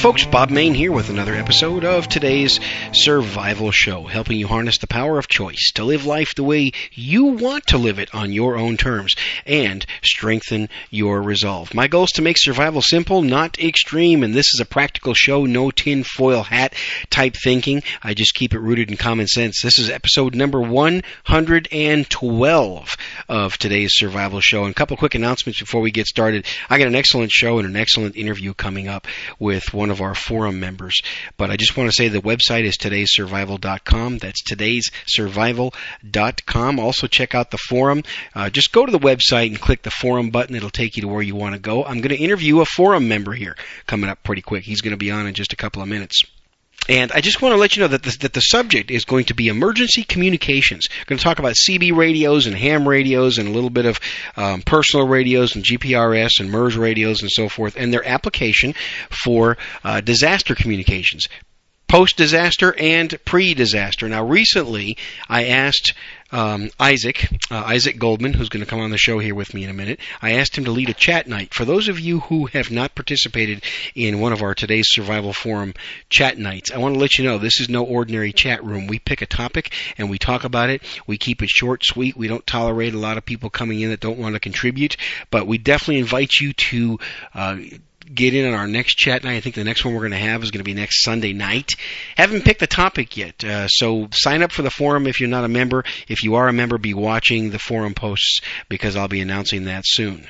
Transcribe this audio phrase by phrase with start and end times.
[0.00, 0.24] Folks.
[0.24, 2.58] Bob Mayne here with another episode of today's
[2.92, 7.24] Survival Show, helping you harness the power of choice to live life the way you
[7.24, 11.74] want to live it on your own terms and strengthen your resolve.
[11.74, 15.44] My goal is to make survival simple, not extreme, and this is a practical show,
[15.44, 16.74] no tin foil hat
[17.10, 17.82] type thinking.
[18.02, 19.60] I just keep it rooted in common sense.
[19.62, 22.96] This is episode number 112
[23.28, 24.64] of today's Survival Show.
[24.64, 26.46] And a couple quick announcements before we get started.
[26.70, 29.06] I got an excellent show and an excellent interview coming up
[29.38, 31.02] with one of our forum members.
[31.36, 34.18] But I just want to say the website is todaysurvival.com.
[34.18, 36.78] That's todaysurvival.com.
[36.78, 38.02] Also check out the forum.
[38.34, 40.56] Uh, just go to the website and click the forum button.
[40.56, 41.84] It'll take you to where you want to go.
[41.84, 43.56] I'm going to interview a forum member here
[43.86, 44.64] coming up pretty quick.
[44.64, 46.22] He's going to be on in just a couple of minutes.
[46.88, 49.26] And I just want to let you know that the, that the subject is going
[49.26, 50.88] to be emergency communications.
[50.90, 54.00] We're going to talk about CB radios and ham radios and a little bit of
[54.36, 58.74] um, personal radios and GMRS and MURS radios and so forth, and their application
[59.10, 61.28] for uh, disaster communications
[61.90, 64.08] post disaster and pre disaster.
[64.08, 64.96] Now, recently
[65.28, 65.92] I asked
[66.30, 69.64] um, Isaac, uh, Isaac Goldman, who's going to come on the show here with me
[69.64, 71.52] in a minute, I asked him to lead a chat night.
[71.52, 73.64] For those of you who have not participated
[73.96, 75.74] in one of our today's Survival Forum
[76.08, 78.86] chat nights, I want to let you know this is no ordinary chat room.
[78.86, 80.84] We pick a topic and we talk about it.
[81.08, 82.16] We keep it short, sweet.
[82.16, 84.96] We don't tolerate a lot of people coming in that don't want to contribute,
[85.32, 86.98] but we definitely invite you to
[87.34, 87.56] uh,
[88.12, 89.36] get in on our next chat night.
[89.36, 91.32] I think the next one we're going to have is going to be next Sunday
[91.32, 91.72] night.
[92.16, 95.44] Haven't picked the topic yet, uh, so sign up for the forum if you're not
[95.44, 95.84] a member.
[96.08, 99.84] If you are a member, be watching the forum posts because I'll be announcing that
[99.86, 100.26] soon.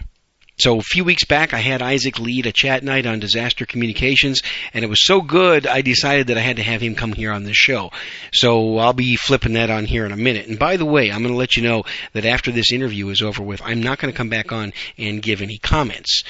[0.61, 4.43] So a few weeks back, I had Isaac lead a chat night on disaster communications,
[4.75, 7.33] and it was so good, I decided that I had to have him come here
[7.33, 7.93] on this show.
[8.31, 10.49] So I'll be flipping that on here in a minute.
[10.49, 13.23] And by the way, I'm going to let you know that after this interview is
[13.23, 16.25] over with, I'm not going to come back on and give any comments.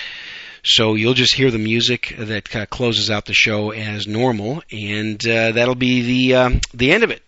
[0.65, 5.21] So you'll just hear the music that of closes out the show as normal, and
[5.27, 7.23] uh, that'll be the um, the end of it.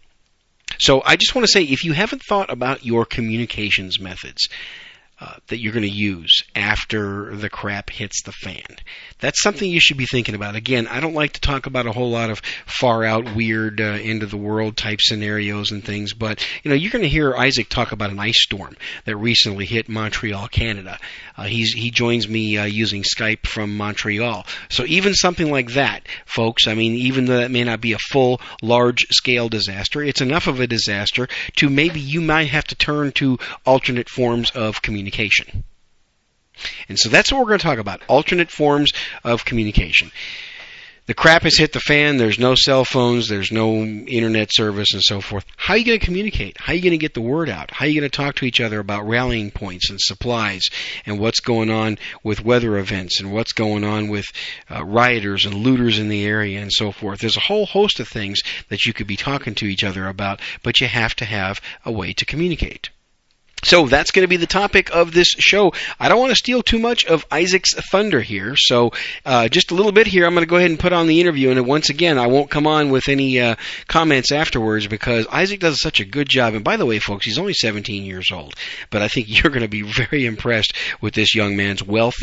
[0.79, 4.49] So I just want to say, if you haven't thought about your communications methods,
[5.23, 8.65] uh, that you're going to use after the crap hits the fan.
[9.21, 10.57] That's something you should be thinking about.
[10.57, 13.85] Again, I don't like to talk about a whole lot of far out, weird, uh,
[13.85, 17.37] end of the world type scenarios and things, but you know, you're going to hear
[17.37, 20.99] Isaac talk about an ice storm that recently hit Montreal, Canada.
[21.37, 24.45] Uh, he joins me uh, using Skype from Montreal.
[24.71, 26.67] So even something like that, folks.
[26.67, 30.49] I mean, even though that may not be a full, large scale disaster, it's enough
[30.49, 35.12] of a disaster to maybe you might have to turn to alternate forms of communication.
[36.89, 38.93] And so that's what we're going to talk about alternate forms
[39.25, 40.11] of communication
[41.07, 42.17] the crap has hit the fan.
[42.17, 43.29] There's no cell phones.
[43.29, 45.45] There's no internet service and so forth.
[45.57, 46.57] How are you going to communicate?
[46.59, 47.73] How are you going to get the word out?
[47.73, 50.63] How are you going to talk to each other about rallying points and supplies
[51.05, 54.27] and what's going on with weather events and what's going on with
[54.71, 57.19] uh, rioters and looters in the area and so forth?
[57.19, 60.41] There's a whole host of things that you could be talking to each other about,
[60.63, 62.91] but you have to have a way to communicate.
[63.65, 65.73] So that's going to be the topic of this show.
[65.99, 68.91] I don't want to steal too much of Isaac's thunder here, so
[69.25, 70.27] uh, just a little bit here.
[70.27, 72.51] I'm going to go ahead and put on the interview, and once again, I won't
[72.51, 73.55] come on with any uh,
[73.87, 76.55] comments afterwards because Isaac does such a good job.
[76.55, 78.55] And by the way, folks, he's only 17 years old,
[78.91, 82.21] but I think you're going to be very impressed with this young man's wealth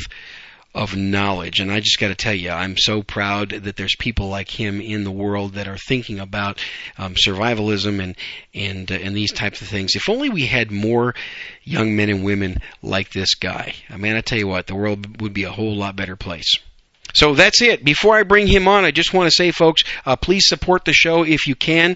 [0.73, 1.59] of knowledge.
[1.59, 4.81] And I just got to tell you, I'm so proud that there's people like him
[4.81, 6.59] in the world that are thinking about
[6.97, 8.15] um, survivalism and
[8.53, 9.95] and uh, and these types of things.
[9.95, 11.15] If only we had more
[11.63, 13.73] young men and women like this guy.
[13.89, 16.55] I mean, I tell you what, the world would be a whole lot better place.
[17.13, 17.83] So that's it.
[17.83, 20.93] Before I bring him on, I just want to say, folks, uh, please support the
[20.93, 21.95] show if you can.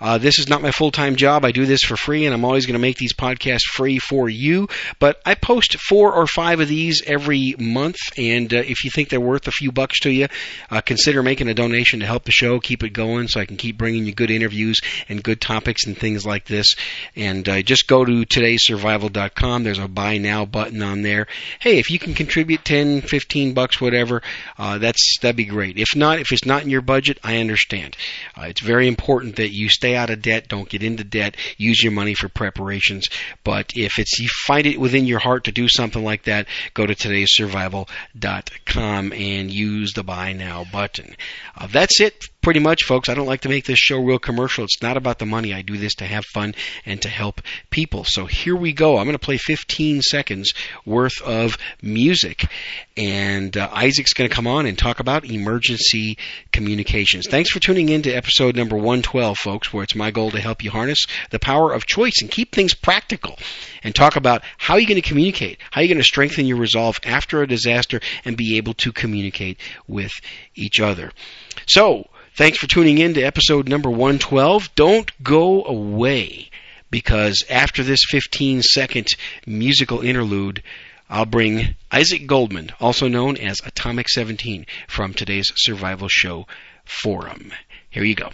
[0.00, 1.44] Uh, this is not my full time job.
[1.46, 4.28] I do this for free, and I'm always going to make these podcasts free for
[4.28, 4.68] you.
[4.98, 9.08] But I post four or five of these every month, and uh, if you think
[9.08, 10.28] they're worth a few bucks to you,
[10.70, 13.56] uh, consider making a donation to help the show keep it going so I can
[13.56, 16.74] keep bringing you good interviews and good topics and things like this.
[17.16, 19.64] And uh, just go to todaysurvival.com.
[19.64, 21.28] There's a buy now button on there.
[21.60, 24.22] Hey, if you can contribute 10, 15 bucks, whatever,
[24.58, 25.78] uh, that's that'd be great.
[25.78, 27.96] If not, if it's not in your budget, I understand.
[28.36, 31.80] Uh, it's very important that you stay out of debt, don't get into debt, use
[31.82, 33.06] your money for preparations.
[33.42, 36.86] But if it's you find it within your heart to do something like that, go
[36.86, 41.16] to todaysurvival.com and use the buy now button.
[41.56, 44.64] Uh, that's it pretty much, folks, I don't like to make this show real commercial.
[44.64, 45.54] It's not about the money.
[45.54, 46.54] I do this to have fun
[46.84, 48.04] and to help people.
[48.04, 48.98] So here we go.
[48.98, 50.52] I'm going to play 15 seconds
[50.84, 52.46] worth of music.
[52.98, 56.18] And uh, Isaac's going to come on and talk about emergency
[56.52, 57.26] communications.
[57.26, 60.62] Thanks for tuning in to episode number 112, folks, where it's my goal to help
[60.62, 63.38] you harness the power of choice and keep things practical
[63.82, 67.00] and talk about how you're going to communicate, how you're going to strengthen your resolve
[67.04, 69.58] after a disaster and be able to communicate
[69.88, 70.12] with
[70.54, 71.10] each other.
[71.66, 74.74] So, thanks for tuning in to episode number 112.
[74.74, 76.50] Don't go away
[76.90, 79.08] because after this 15 second
[79.46, 80.62] musical interlude,
[81.08, 86.46] I'll bring Isaac Goldman, also known as Atomic 17, from today's Survival Show
[86.84, 87.52] Forum.
[87.90, 88.30] Here you go.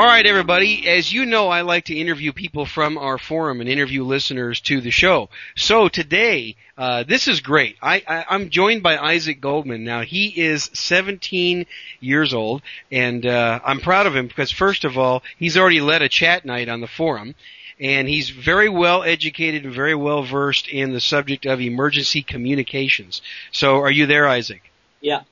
[0.00, 0.88] All right, everybody.
[0.88, 4.80] As you know, I like to interview people from our forum and interview listeners to
[4.80, 5.28] the show.
[5.56, 7.76] So today, uh, this is great.
[7.82, 9.84] I, I, am joined by Isaac Goldman.
[9.84, 11.66] Now, he is 17
[12.00, 16.00] years old, and uh, I'm proud of him because, first of all, he's already led
[16.00, 17.34] a chat night on the forum
[17.78, 23.20] and he's very well educated and very well versed in the subject of emergency communications.
[23.52, 24.62] So, are you there, Isaac?
[25.02, 25.24] Yeah.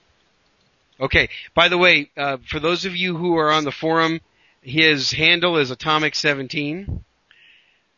[1.01, 1.31] Okay.
[1.55, 4.21] By the way, uh, for those of you who are on the forum,
[4.69, 7.05] his handle is Atomic Seventeen.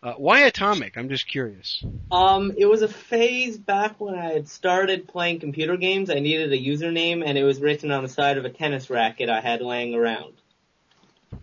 [0.02, 0.96] Uh, why Atomic?
[0.96, 1.84] I'm just curious.
[2.11, 6.08] Um, it was a phase back when I had started playing computer games.
[6.08, 9.28] I needed a username, and it was written on the side of a tennis racket
[9.28, 10.32] I had laying around.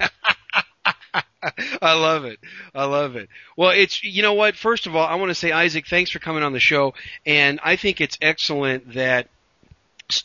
[1.82, 2.38] I love it.
[2.74, 3.28] I love it.
[3.56, 4.56] Well, it's you know what.
[4.56, 6.94] First of all, I want to say Isaac, thanks for coming on the show,
[7.26, 9.28] and I think it's excellent that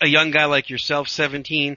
[0.01, 1.75] a young guy like yourself, 17, uh,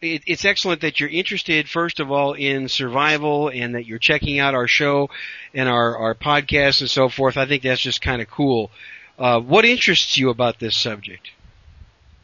[0.00, 4.38] it, it's excellent that you're interested, first of all, in survival and that you're checking
[4.38, 5.10] out our show
[5.54, 7.36] and our, our podcast and so forth.
[7.36, 8.70] I think that's just kind of cool.
[9.18, 11.30] Uh, what interests you about this subject?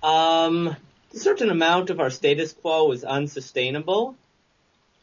[0.02, 0.76] Um,
[1.12, 4.16] a certain amount of our status quo is unsustainable.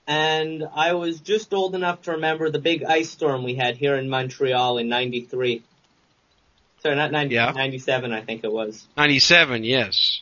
[0.08, 3.96] And I was just old enough to remember the big ice storm we had here
[3.96, 5.64] in Montreal in 93.
[6.80, 7.52] Sorry, not 90, yeah.
[7.52, 8.86] 97, I think it was.
[8.96, 10.22] 97, yes.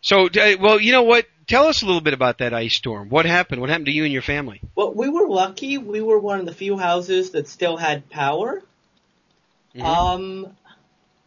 [0.00, 1.26] So, uh, well, you know what?
[1.46, 3.08] Tell us a little bit about that ice storm.
[3.08, 3.60] What happened?
[3.60, 4.60] What happened to you and your family?
[4.74, 5.78] Well, we were lucky.
[5.78, 8.62] We were one of the few houses that still had power.
[9.74, 9.84] Mm-hmm.
[9.84, 10.56] Um,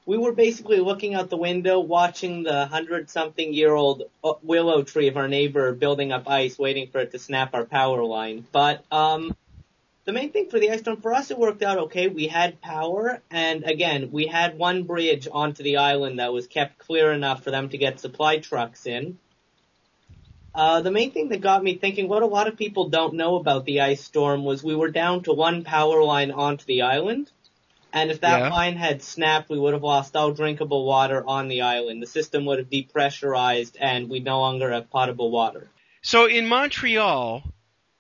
[0.06, 4.84] we were basically looking out the window, watching the hundred something year old uh, willow
[4.84, 8.46] tree of our neighbor building up ice, waiting for it to snap our power line.
[8.52, 9.36] But, um,
[10.06, 12.08] the main thing for the ice storm for us, it worked out okay.
[12.08, 16.78] We had power, and again, we had one bridge onto the island that was kept
[16.78, 19.18] clear enough for them to get supply trucks in.
[20.54, 23.38] Uh, the main thing that got me thinking, what a lot of people don't know
[23.38, 27.32] about the ice storm was we were down to one power line onto the island.
[27.92, 28.50] And if that yeah.
[28.50, 32.02] line had snapped, we would have lost all drinkable water on the island.
[32.02, 35.70] The system would have depressurized and we'd no longer have potable water.
[36.02, 37.44] So in Montreal,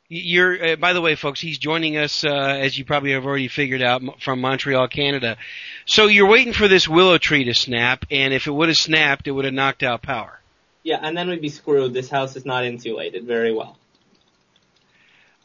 [0.09, 3.47] you're, uh, by the way, folks, he's joining us, uh, as you probably have already
[3.47, 5.37] figured out, from Montreal, Canada.
[5.85, 9.27] So you're waiting for this willow tree to snap, and if it would have snapped,
[9.27, 10.39] it would have knocked out power.
[10.83, 11.93] Yeah, and then we'd be screwed.
[11.93, 13.77] This house is not insulated very well.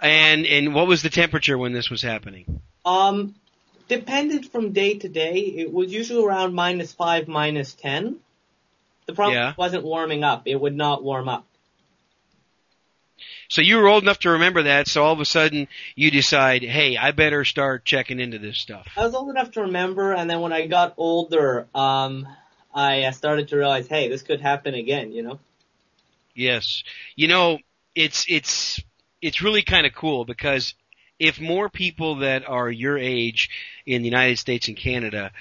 [0.01, 2.61] And and what was the temperature when this was happening?
[2.85, 3.35] Um,
[3.89, 5.39] depended from day to day.
[5.39, 8.17] It was usually around minus five, minus ten.
[9.07, 9.55] The problem yeah.
[9.57, 10.43] wasn't warming up.
[10.47, 11.47] It would not warm up.
[13.49, 16.63] So you were old enough to remember that, so all of a sudden you decide,
[16.63, 18.87] hey, I better start checking into this stuff.
[18.97, 22.29] I was old enough to remember, and then when I got older, um,
[22.75, 25.41] I started to realize, hey, this could happen again, you know?
[26.35, 26.85] Yes.
[27.17, 27.59] You know,
[27.95, 28.83] it's, it's,
[29.23, 30.75] it's really kind of cool because
[31.19, 33.49] if more people that are your age
[33.87, 35.33] in the United States and Canada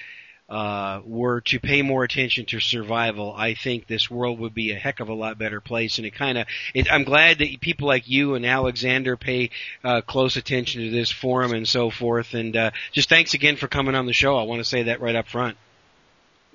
[0.50, 4.76] uh, were to pay more attention to survival, I think this world would be a
[4.76, 5.98] heck of a lot better place.
[5.98, 6.48] And it kind of,
[6.90, 9.50] I'm glad that people like you and Alexander pay
[9.84, 12.34] uh, close attention to this forum and so forth.
[12.34, 14.38] And uh, just thanks again for coming on the show.
[14.38, 15.58] I want to say that right up front.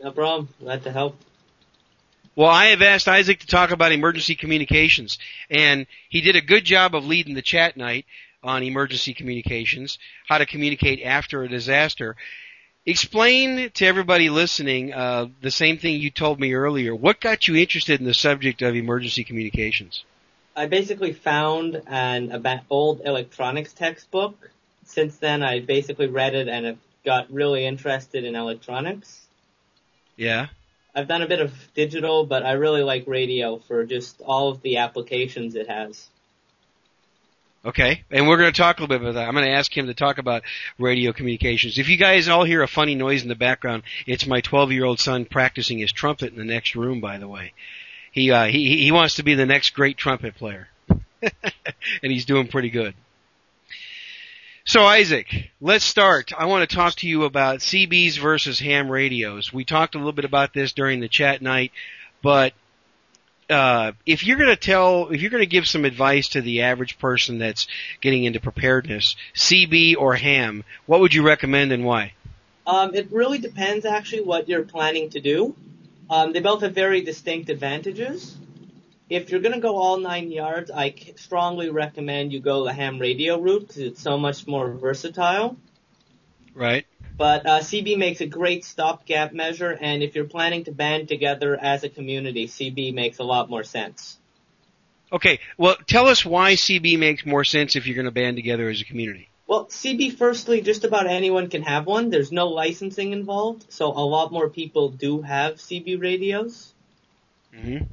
[0.03, 0.49] No problem.
[0.59, 1.17] Glad to help.
[2.35, 5.19] Well, I have asked Isaac to talk about emergency communications,
[5.51, 8.07] and he did a good job of leading the chat night
[8.43, 12.17] on emergency communications, how to communicate after a disaster.
[12.85, 16.95] Explain to everybody listening uh, the same thing you told me earlier.
[16.95, 20.05] What got you interested in the subject of emergency communications?
[20.57, 24.51] I basically found an old electronics textbook.
[24.85, 29.27] Since then, I basically read it and have got really interested in electronics.
[30.17, 30.49] Yeah.
[30.93, 34.61] I've done a bit of digital, but I really like radio for just all of
[34.63, 36.09] the applications it has.
[37.65, 39.29] Okay, and we're going to talk a little bit about that.
[39.29, 40.43] I'm going to ask him to talk about
[40.79, 41.79] radio communications.
[41.79, 44.85] If you guys all hear a funny noise in the background, it's my 12 year
[44.85, 47.01] old son practicing his trumpet in the next room.
[47.01, 47.53] By the way,
[48.11, 52.49] he uh, he he wants to be the next great trumpet player, and he's doing
[52.49, 52.95] pretty good.
[54.65, 56.33] So Isaac, let's start.
[56.37, 59.53] I want to talk to you about CBs versus ham radios.
[59.53, 61.71] We talked a little bit about this during the chat night,
[62.23, 62.55] but
[63.53, 66.63] uh, if you're going to tell, if you're going to give some advice to the
[66.63, 67.67] average person that's
[68.01, 72.15] getting into preparedness, CB or ham, what would you recommend and why?
[72.67, 75.55] Um, it really depends actually what you're planning to do.
[76.09, 78.37] Um, they both have very distinct advantages.
[79.09, 82.99] If you're going to go all nine yards, I strongly recommend you go the ham
[82.99, 85.57] radio route because it's so much more versatile.
[86.55, 86.87] Right.
[87.17, 91.57] But uh, CB makes a great stopgap measure, and if you're planning to band together
[91.61, 94.19] as a community, CB makes a lot more sense.
[95.13, 98.69] Okay, well, tell us why CB makes more sense if you're going to band together
[98.71, 99.29] as a community.
[99.47, 102.09] Well, CB, firstly, just about anyone can have one.
[102.09, 106.73] There's no licensing involved, so a lot more people do have CB radios.
[107.55, 107.85] Mm-hmm.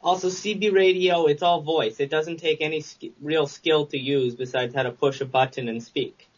[0.00, 1.98] Also, CB radio, it's all voice.
[1.98, 5.68] It doesn't take any sk- real skill to use besides how to push a button
[5.68, 6.28] and speak.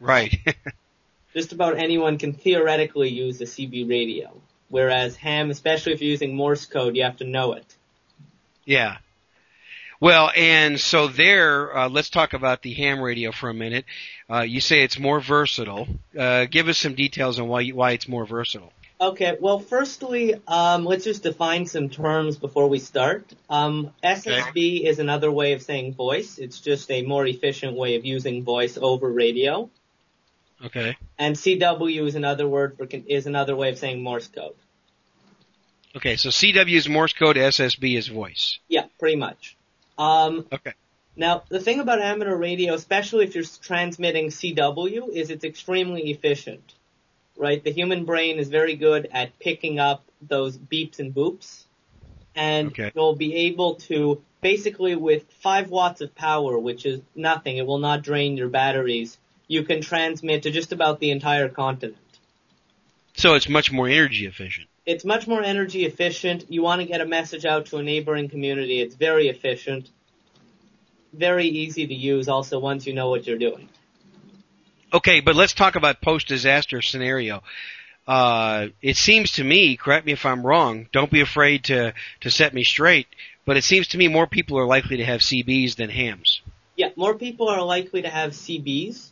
[0.00, 0.34] Right.
[1.34, 4.32] just about anyone can theoretically use a CB radio.
[4.68, 7.76] Whereas ham, especially if you're using Morse code, you have to know it.
[8.64, 8.98] Yeah.
[10.00, 13.84] Well, and so there, uh, let's talk about the ham radio for a minute.
[14.30, 15.88] Uh, you say it's more versatile.
[16.16, 18.72] Uh, give us some details on why why it's more versatile.
[19.00, 19.36] Okay.
[19.40, 23.24] Well, firstly, um, let's just define some terms before we start.
[23.48, 24.68] Um, SSB okay.
[24.86, 26.38] is another way of saying voice.
[26.38, 29.70] It's just a more efficient way of using voice over radio.
[30.64, 30.96] Okay.
[31.18, 34.54] And CW is another word for is another way of saying Morse code.
[35.96, 38.58] Okay, so CW is Morse code, SSB is voice.
[38.68, 39.56] Yeah, pretty much.
[39.96, 40.74] Um, okay.
[41.16, 46.74] Now, the thing about amateur radio, especially if you're transmitting CW, is it's extremely efficient.
[47.36, 47.62] Right?
[47.62, 51.64] The human brain is very good at picking up those beeps and boops.
[52.34, 52.92] And okay.
[52.94, 57.78] you'll be able to, basically with 5 watts of power, which is nothing, it will
[57.78, 61.96] not drain your batteries, you can transmit to just about the entire continent.
[63.14, 64.68] So it's much more energy efficient.
[64.86, 66.46] It's much more energy efficient.
[66.50, 68.80] You want to get a message out to a neighboring community.
[68.80, 69.90] It's very efficient.
[71.12, 73.68] Very easy to use also once you know what you're doing.
[74.92, 77.42] Okay, but let's talk about post-disaster scenario.
[78.06, 82.30] Uh, it seems to me, correct me if I'm wrong, don't be afraid to, to
[82.30, 83.06] set me straight,
[83.44, 86.40] but it seems to me more people are likely to have CBs than hams.
[86.76, 89.10] Yeah, more people are likely to have CBs.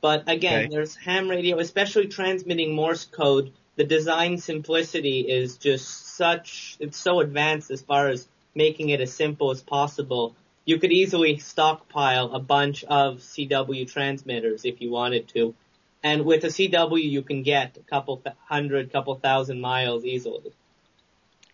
[0.00, 0.68] But again, okay.
[0.70, 3.52] there's ham radio, especially transmitting Morse code.
[3.76, 9.12] The design simplicity is just such, it's so advanced as far as making it as
[9.12, 10.34] simple as possible.
[10.64, 15.54] You could easily stockpile a bunch of CW transmitters if you wanted to.
[16.02, 20.52] And with a CW, you can get a couple th- hundred, couple thousand miles easily.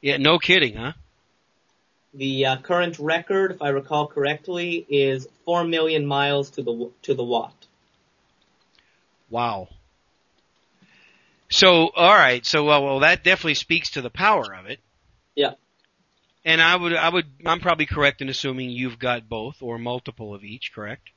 [0.03, 0.93] Yeah, no kidding, huh?
[2.13, 7.15] The uh, current record, if I recall correctly, is four million miles to the to
[7.15, 7.64] the watt.
[9.31, 9.69] Wow.
[11.51, 12.45] So, all right.
[12.45, 14.81] So, well, well, that definitely speaks to the power of it.
[15.35, 15.53] Yeah.
[16.45, 20.35] And I would, I would, I'm probably correct in assuming you've got both or multiple
[20.35, 21.11] of each, correct?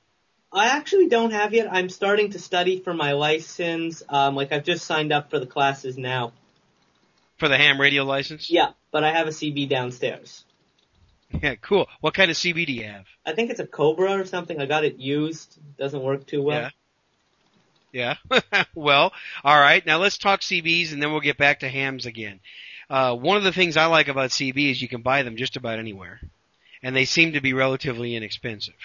[0.51, 1.67] I actually don't have yet.
[1.71, 4.01] I'm starting to study for my license.
[4.07, 6.31] Um, like I've just signed up for the classes now.
[7.37, 8.49] For the ham radio license?
[8.49, 10.43] Yeah, but I have a CB downstairs.
[11.43, 11.87] Yeah, cool.
[11.99, 13.03] What kind of CB do you have?
[13.25, 14.61] I think it's a Cobra or something.
[14.61, 15.59] I got it used.
[15.77, 16.61] Doesn't work too well.
[16.61, 16.69] Yeah.
[17.91, 18.15] Yeah.
[18.75, 19.13] well,
[19.43, 19.85] all right.
[19.85, 22.39] Now let's talk CBs and then we'll get back to hams again.
[22.89, 25.57] Uh, one of the things I like about CB is you can buy them just
[25.57, 26.21] about anywhere,
[26.81, 28.75] and they seem to be relatively inexpensive.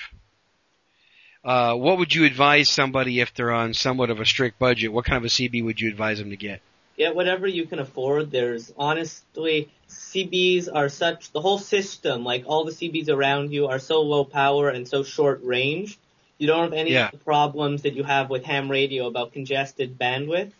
[1.44, 4.92] Uh, what would you advise somebody if they're on somewhat of a strict budget?
[4.92, 6.60] What kind of a CB would you advise them to get?
[6.96, 8.30] Get whatever you can afford.
[8.30, 13.78] There's honestly, CBs are such, the whole system, like all the CBs around you are
[13.78, 15.98] so low power and so short range
[16.42, 17.04] you don't have any yeah.
[17.04, 20.50] of the problems that you have with ham radio about congested bandwidth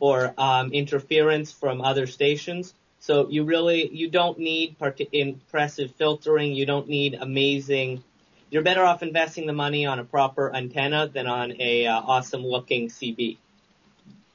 [0.00, 2.74] or um, interference from other stations.
[2.98, 6.54] So you really you don't need part- impressive filtering.
[6.54, 8.02] You don't need amazing.
[8.50, 12.44] You're better off investing the money on a proper antenna than on a uh, awesome
[12.44, 13.36] looking CB.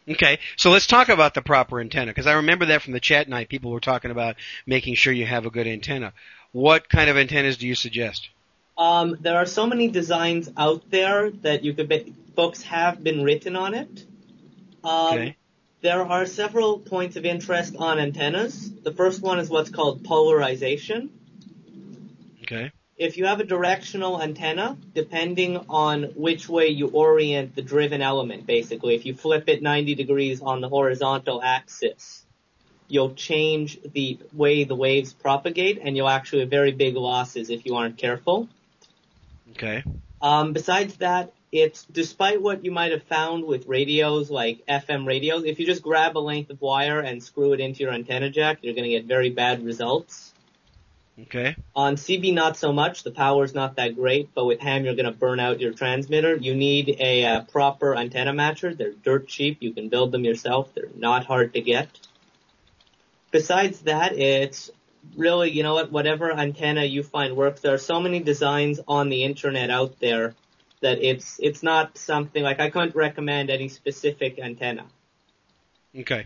[0.07, 3.27] Okay, so let's talk about the proper antenna because I remember that from the chat
[3.27, 3.49] night.
[3.49, 6.13] People were talking about making sure you have a good antenna.
[6.53, 8.29] What kind of antennas do you suggest?
[8.77, 13.23] Um, there are so many designs out there that you could be, books have been
[13.23, 14.05] written on it.
[14.83, 15.37] Um, okay.
[15.81, 18.71] There are several points of interest on antennas.
[18.71, 21.11] The first one is what's called polarization.
[22.43, 22.71] Okay.
[22.97, 28.45] if you have a directional antenna, depending on which way you orient the driven element,
[28.45, 32.25] basically, if you flip it 90 degrees on the horizontal axis,
[32.87, 37.65] you'll change the way the waves propagate and you'll actually have very big losses if
[37.65, 38.47] you aren't careful.
[39.55, 39.83] Okay.
[40.21, 45.43] Um, besides that, it's despite what you might have found with radios like FM radios,
[45.45, 48.59] if you just grab a length of wire and screw it into your antenna jack,
[48.61, 50.33] you're going to get very bad results.
[51.21, 51.55] Okay.
[51.75, 53.03] On CB, not so much.
[53.03, 56.35] The power's not that great, but with ham, you're going to burn out your transmitter.
[56.35, 58.75] You need a uh, proper antenna matcher.
[58.75, 59.57] They're dirt cheap.
[59.61, 60.73] You can build them yourself.
[60.73, 61.87] They're not hard to get.
[63.29, 64.71] Besides that, it's
[65.15, 67.61] really, you know what, whatever antenna you find works.
[67.61, 70.35] There are so many designs on the internet out there
[70.81, 74.85] that it's, it's not something like I couldn't recommend any specific antenna.
[75.97, 76.25] Okay.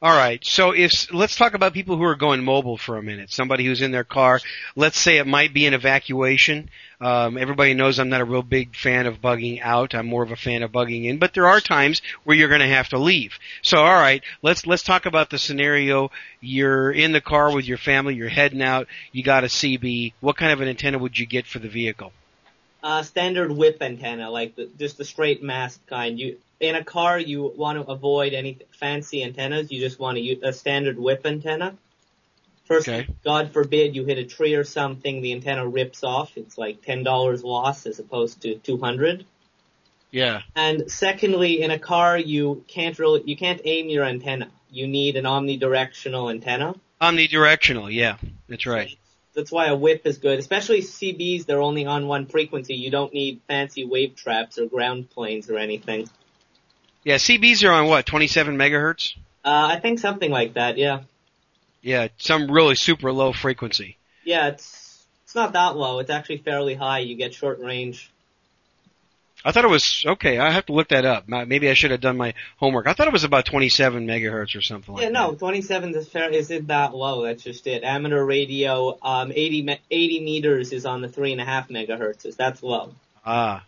[0.00, 0.44] All right.
[0.44, 3.32] So if let's talk about people who are going mobile for a minute.
[3.32, 4.40] Somebody who's in their car.
[4.76, 6.70] Let's say it might be an evacuation.
[7.00, 9.96] Um, everybody knows I'm not a real big fan of bugging out.
[9.96, 11.18] I'm more of a fan of bugging in.
[11.18, 13.40] But there are times where you're going to have to leave.
[13.62, 16.12] So all right, let's let's talk about the scenario.
[16.40, 18.14] You're in the car with your family.
[18.14, 18.86] You're heading out.
[19.10, 20.12] You got a CB.
[20.20, 22.12] What kind of an antenna would you get for the vehicle?
[22.84, 26.20] Uh, standard whip antenna, like the, just the straight mast kind.
[26.20, 29.70] You in a car, you want to avoid any fancy antennas.
[29.70, 31.76] You just want to use a standard whip antenna.
[32.64, 33.08] First, Okay.
[33.24, 36.36] God forbid you hit a tree or something, the antenna rips off.
[36.36, 39.24] It's like ten dollars loss as opposed to two hundred.
[40.10, 40.42] Yeah.
[40.54, 44.50] And secondly, in a car, you can't really you can't aim your antenna.
[44.70, 46.74] You need an omnidirectional antenna.
[47.00, 47.92] Omnidirectional.
[47.92, 48.16] Yeah.
[48.48, 48.96] That's right.
[49.34, 51.46] That's why a whip is good, especially CBs.
[51.46, 52.74] They're only on one frequency.
[52.74, 56.08] You don't need fancy wave traps or ground planes or anything.
[57.04, 57.16] Yeah.
[57.16, 58.06] CBs are on what?
[58.06, 59.14] 27 megahertz.
[59.44, 60.78] Uh, I think something like that.
[60.78, 61.00] Yeah.
[61.82, 62.08] Yeah.
[62.18, 63.96] Some really super low frequency.
[64.24, 66.00] Yeah, it's it's not that low.
[66.00, 67.00] It's actually fairly high.
[67.00, 68.10] You get short range.
[69.44, 70.38] I thought it was okay.
[70.38, 71.28] I have to look that up.
[71.28, 72.88] Maybe I should have done my homework.
[72.88, 76.28] I thought it was about 27 megahertz or something like Yeah, no, 27 is fair.
[76.30, 77.22] Isn't that low?
[77.22, 77.84] That's just it.
[77.84, 82.36] Amateur radio, um, 80 me- 80 meters is on the three and a half megahertz.
[82.36, 82.94] That's low.
[83.24, 83.64] Ah.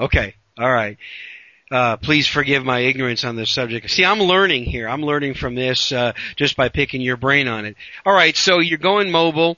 [0.00, 0.34] Okay.
[0.58, 0.98] All right.
[1.70, 3.90] Uh, please forgive my ignorance on this subject.
[3.90, 4.88] See, I'm learning here.
[4.88, 7.76] I'm learning from this uh, just by picking your brain on it.
[8.04, 8.36] All right.
[8.36, 9.56] So you're going mobile,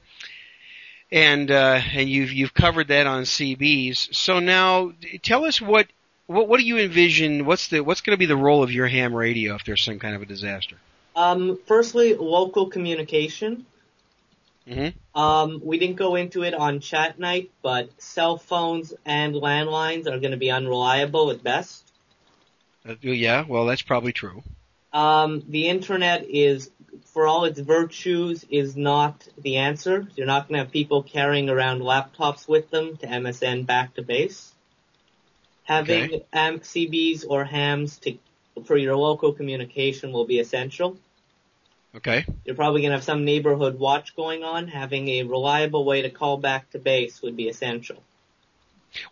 [1.12, 4.14] and uh, and you've you've covered that on CBs.
[4.14, 4.92] So now
[5.22, 5.86] tell us what.
[6.26, 7.46] What, what do you envision?
[7.46, 9.98] What's the what's going to be the role of your ham radio if there's some
[9.98, 10.76] kind of a disaster?
[11.16, 13.64] Um, firstly, local communication.
[14.68, 15.18] Mm-hmm.
[15.18, 20.18] Um, we didn't go into it on chat night, but cell phones and landlines are
[20.18, 21.87] going to be unreliable at best.
[22.86, 23.44] Uh, yeah.
[23.46, 24.42] Well, that's probably true.
[24.92, 26.70] Um, the internet is,
[27.06, 30.08] for all its virtues, is not the answer.
[30.16, 34.02] You're not going to have people carrying around laptops with them to MSN back to
[34.02, 34.52] base.
[35.64, 36.24] Having Okay.
[36.32, 38.18] CBs or hams to,
[38.64, 40.96] for your local communication will be essential.
[41.94, 42.24] Okay.
[42.44, 44.68] You're probably going to have some neighborhood watch going on.
[44.68, 48.02] Having a reliable way to call back to base would be essential.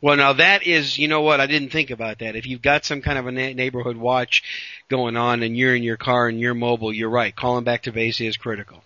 [0.00, 1.40] Well, now that is, you know what?
[1.40, 2.36] I didn't think about that.
[2.36, 4.42] If you've got some kind of a na- neighborhood watch
[4.88, 7.34] going on and you're in your car and you're mobile, you're right.
[7.34, 8.82] Calling back to base is critical.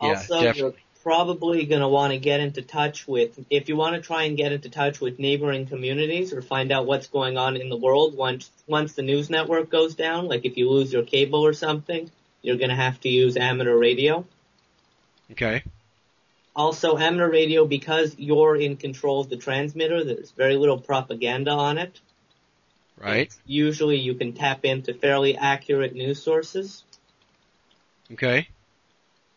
[0.00, 0.60] Yeah, also, definitely.
[0.60, 4.24] you're probably going to want to get into touch with, if you want to try
[4.24, 7.76] and get into touch with neighboring communities or find out what's going on in the
[7.76, 11.52] world once, once the news network goes down, like if you lose your cable or
[11.52, 14.24] something, you're going to have to use amateur radio.
[15.32, 15.62] Okay.
[16.54, 21.78] Also, amateur radio, because you're in control of the transmitter, there's very little propaganda on
[21.78, 22.00] it.
[22.98, 23.34] Right.
[23.46, 26.84] Usually you can tap into fairly accurate news sources.
[28.12, 28.48] Okay.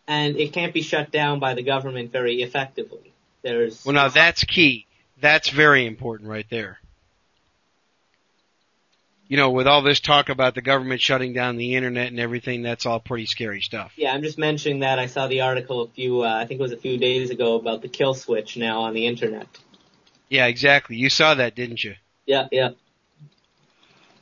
[0.08, 3.13] and it can't be shut down by the government very effectively.
[3.41, 4.86] There's Well, now that's key.
[5.21, 6.80] That's very important right there.
[9.27, 12.61] You know, with all this talk about the government shutting down the internet and everything,
[12.61, 13.91] that's all pretty scary stuff.
[13.95, 16.63] yeah, I'm just mentioning that I saw the article a few, uh, I think it
[16.63, 19.47] was a few days ago about the kill switch now on the internet.
[20.29, 20.95] Yeah, exactly.
[20.95, 21.95] You saw that, didn't you?
[22.25, 22.69] Yeah, yeah.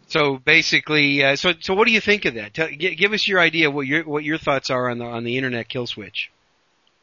[0.07, 2.53] So basically, uh, so so what do you think of that?
[2.53, 5.23] Tell, gi- give us your idea what your what your thoughts are on the on
[5.23, 6.29] the internet kill switch.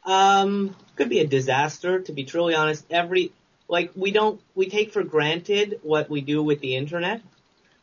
[0.05, 2.85] Um, could be a disaster to be truly honest.
[2.89, 3.31] Every
[3.67, 7.21] like we don't we take for granted what we do with the internet.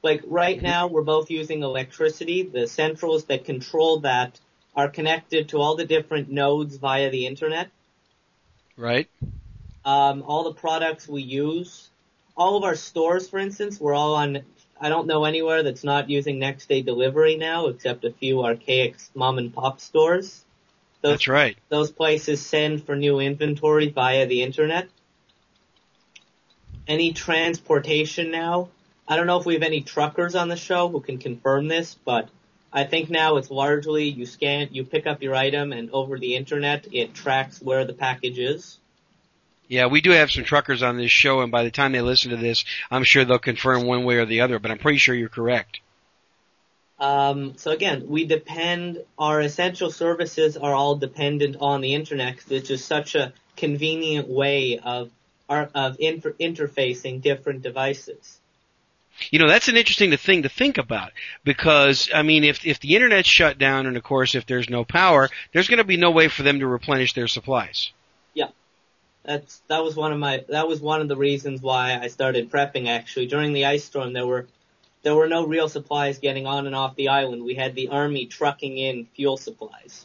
[0.02, 2.42] Like right now we're both using electricity.
[2.42, 4.38] The centrals that control that
[4.76, 7.70] are connected to all the different nodes via the internet.
[8.76, 9.08] Right?
[9.88, 11.88] um, all the products we use,
[12.36, 14.40] all of our stores, for instance, we're all on.
[14.80, 18.96] I don't know anywhere that's not using next day delivery now, except a few archaic
[19.14, 20.44] mom and pop stores.
[21.00, 21.56] Those, That's right.
[21.68, 24.88] Those places send for new inventory via the internet.
[26.86, 28.68] Any transportation now?
[29.08, 31.96] I don't know if we have any truckers on the show who can confirm this,
[32.04, 32.28] but
[32.70, 36.36] I think now it's largely you scan, you pick up your item and over the
[36.36, 38.78] internet it tracks where the package is.
[39.66, 42.30] Yeah, we do have some truckers on this show and by the time they listen
[42.32, 45.14] to this, I'm sure they'll confirm one way or the other, but I'm pretty sure
[45.14, 45.80] you're correct.
[46.98, 52.52] Um, so again, we depend, our essential services are all dependent on the internet because
[52.52, 55.10] it's just such a convenient way of,
[55.48, 58.37] of inter- interfacing different devices.
[59.30, 61.12] You know, that's an interesting thing to think about
[61.44, 64.84] because, I mean, if, if the internet's shut down and of course if there's no
[64.84, 67.92] power, there's going to be no way for them to replenish their supplies.
[68.34, 68.48] Yeah.
[69.24, 72.50] That's, that was one of my, that was one of the reasons why I started
[72.50, 73.26] prepping actually.
[73.26, 74.46] During the ice storm there were
[75.02, 77.44] there were no real supplies getting on and off the island.
[77.44, 80.04] We had the army trucking in fuel supplies.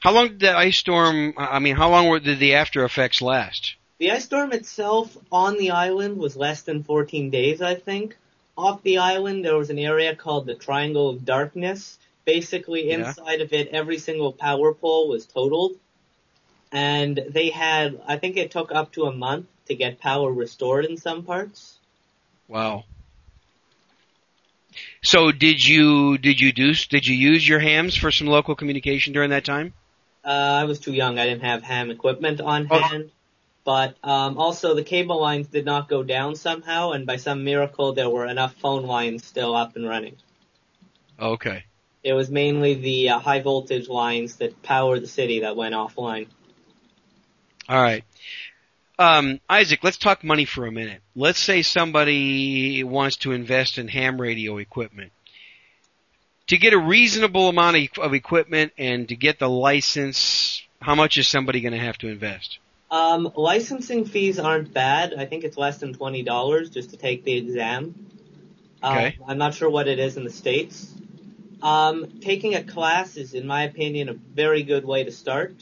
[0.00, 3.76] How long did the ice storm, I mean, how long did the after effects last?
[4.02, 8.16] The ice storm itself on the island was less than 14 days, I think.
[8.58, 12.00] Off the island, there was an area called the Triangle of Darkness.
[12.24, 15.76] Basically, inside of it, every single power pole was totaled.
[16.72, 20.84] And they had, I think it took up to a month to get power restored
[20.84, 21.78] in some parts.
[22.48, 22.82] Wow.
[25.00, 29.12] So did you did you do did you use your hams for some local communication
[29.12, 29.74] during that time?
[30.24, 31.20] Uh, I was too young.
[31.20, 32.80] I didn't have ham equipment on oh.
[32.80, 33.10] hand.
[33.64, 37.92] But um, also the cable lines did not go down somehow, and by some miracle
[37.92, 40.16] there were enough phone lines still up and running.
[41.18, 41.64] Okay.
[42.02, 46.26] It was mainly the uh, high voltage lines that power the city that went offline.
[47.68, 48.04] All right.
[48.98, 51.00] Um, Isaac, let's talk money for a minute.
[51.14, 55.12] Let's say somebody wants to invest in ham radio equipment.
[56.48, 61.28] To get a reasonable amount of equipment and to get the license, how much is
[61.28, 62.58] somebody going to have to invest?
[62.92, 65.14] Um, licensing fees aren't bad.
[65.14, 67.94] I think it's less than twenty dollars just to take the exam.
[68.84, 69.16] Okay.
[69.18, 70.92] Uh, I'm not sure what it is in the states.
[71.62, 75.54] Um, taking a class is, in my opinion, a very good way to start.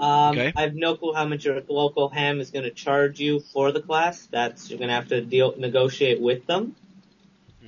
[0.00, 0.52] Um, okay.
[0.56, 3.70] I have no clue how much your local ham is going to charge you for
[3.70, 4.26] the class.
[4.26, 6.74] That's you're going to have to deal negotiate with them.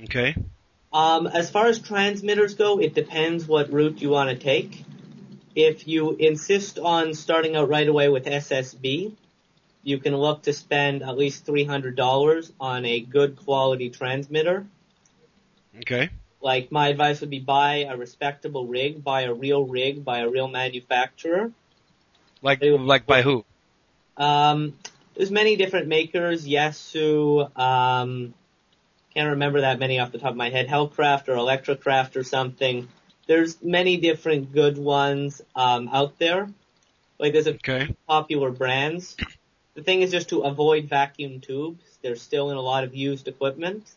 [0.03, 0.35] Okay.
[0.91, 4.83] Um, as far as transmitters go, it depends what route you want to take.
[5.55, 9.13] If you insist on starting out right away with SSB,
[9.83, 14.65] you can look to spend at least $300 on a good quality transmitter.
[15.81, 16.09] Okay.
[16.41, 20.29] Like my advice would be buy a respectable rig, buy a real rig, buy a
[20.29, 21.51] real manufacturer
[22.43, 23.45] like like by who?
[24.17, 24.77] Um,
[25.15, 26.45] there's many different makers.
[26.45, 28.33] Yaesu, um,
[29.13, 30.67] can't remember that many off the top of my head.
[30.67, 32.87] Hellcraft or Electrocraft or something.
[33.27, 36.49] There's many different good ones um, out there.
[37.19, 37.95] Like there's a okay.
[38.07, 39.15] popular brands.
[39.75, 41.83] The thing is just to avoid vacuum tubes.
[42.01, 43.89] They're still in a lot of used equipment.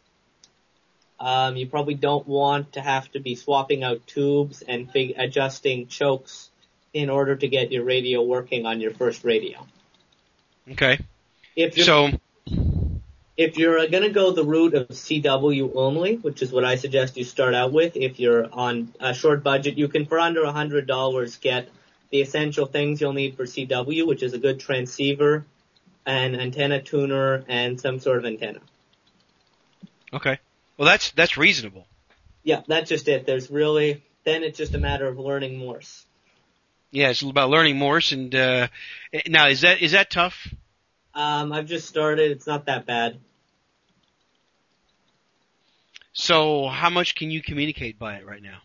[1.18, 5.88] Um, you probably don't want to have to be swapping out tubes and fig- adjusting
[5.88, 6.50] chokes
[6.92, 9.66] in order to get your radio working on your first radio.
[10.70, 10.98] Okay.
[11.54, 12.10] If you're, so,
[13.36, 17.16] if you're going to go the route of CW only, which is what I suggest
[17.16, 20.52] you start out with, if you're on a short budget, you can for under a
[20.52, 21.68] hundred dollars get
[22.10, 25.44] the essential things you'll need for CW, which is a good transceiver,
[26.06, 28.60] an antenna tuner, and some sort of antenna.
[30.12, 30.38] Okay.
[30.78, 31.86] Well, that's that's reasonable.
[32.42, 33.26] Yeah, that's just it.
[33.26, 36.04] There's really then it's just a matter of learning Morse.
[36.90, 38.12] Yeah, it's about learning Morse.
[38.12, 38.68] And uh,
[39.26, 40.48] now, is that is that tough?
[41.16, 42.30] Um, I've just started.
[42.30, 43.18] It's not that bad.
[46.12, 48.58] So, how much can you communicate by it right now?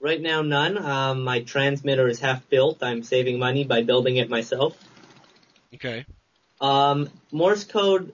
[0.00, 0.78] Right now, none.
[0.78, 2.82] Um, my transmitter is half built.
[2.82, 4.76] I'm saving money by building it myself.
[5.74, 6.06] Okay.
[6.60, 8.12] Um, Morse code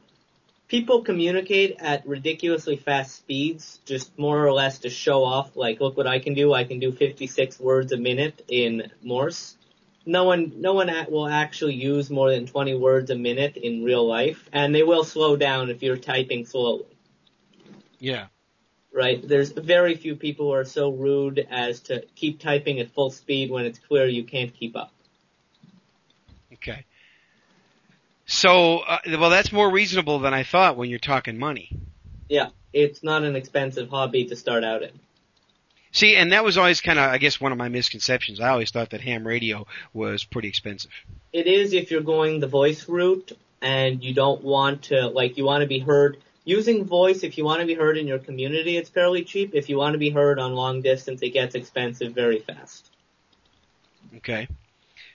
[0.71, 5.97] people communicate at ridiculously fast speeds, just more or less to show off, like, look
[5.97, 6.55] what I can do.
[6.55, 9.57] I can do 56 words a minute in Morse.
[10.11, 14.05] No one, no one will actually use more than 20 words a minute in real
[14.05, 16.87] life, and they will slow down if you're typing slowly.
[18.01, 18.27] Yeah.
[18.93, 19.27] Right?
[19.27, 23.53] There's very few people who are so rude as to keep typing at full speed
[23.53, 24.93] when it's clear you can't keep up.
[26.55, 26.85] Okay.
[28.27, 31.71] So, uh, well, that's more reasonable than I thought when you're talking money.
[32.29, 34.91] Yeah, it's not an expensive hobby to start out in.
[35.93, 38.41] See, and that was always kind of, I guess, one of my misconceptions.
[38.41, 40.93] I always thought that ham radio was pretty expensive.
[41.33, 45.45] It is if you're going the voice route and you don't want to, like, you
[45.45, 46.19] want to be heard.
[46.45, 49.55] Using voice, if you want to be heard in your community, it's fairly cheap.
[49.55, 52.89] If you want to be heard on long distance, it gets expensive very fast.
[54.17, 54.49] Okay.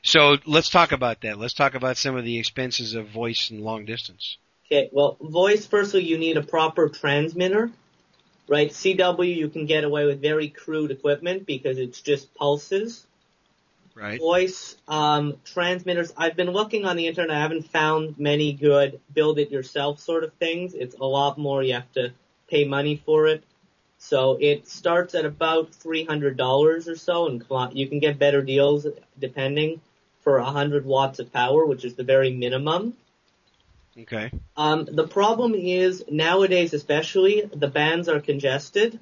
[0.03, 1.39] So let's talk about that.
[1.39, 4.37] Let's talk about some of the expenses of voice and long distance.
[4.67, 7.71] Okay, well, voice, firstly, you need a proper transmitter,
[8.47, 8.69] right?
[8.69, 13.05] CW, you can get away with very crude equipment because it's just pulses.
[13.95, 14.19] Right.
[14.19, 19.39] Voice, um, transmitters, I've been looking on the internet, I haven't found many good build
[19.39, 20.73] it yourself sort of things.
[20.73, 22.11] It's a lot more, you have to
[22.49, 23.43] pay money for it.
[23.97, 27.43] So it starts at about $300 or so and
[27.77, 28.85] you can get better deals
[29.17, 29.79] depending
[30.21, 32.95] for a 100 watts of power, which is the very minimum.
[33.97, 34.31] Okay.
[34.57, 38.99] Um, the problem is nowadays, especially, the bands are congested.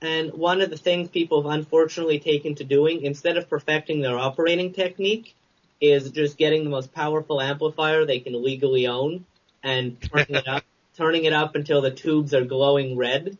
[0.00, 4.18] And one of the things people have unfortunately taken to doing, instead of perfecting their
[4.18, 5.34] operating technique,
[5.80, 9.24] is just getting the most powerful amplifier they can legally own
[9.62, 10.64] and turning it up,
[10.96, 13.38] turning it up until the tubes are glowing red.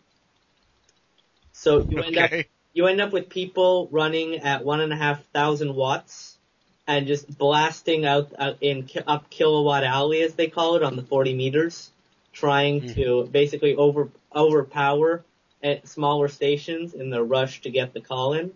[1.52, 2.40] So you end Okay.
[2.40, 6.37] up you end up with people running at one and a half thousand watts
[6.88, 11.02] and just blasting out, out in up kilowatt alley as they call it on the
[11.02, 11.90] 40 meters,
[12.32, 12.94] trying mm-hmm.
[12.94, 15.22] to basically over overpower
[15.62, 18.52] at smaller stations in their rush to get the call in,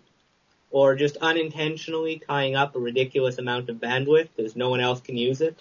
[0.70, 5.16] or just unintentionally tying up a ridiculous amount of bandwidth because no one else can
[5.16, 5.56] use it.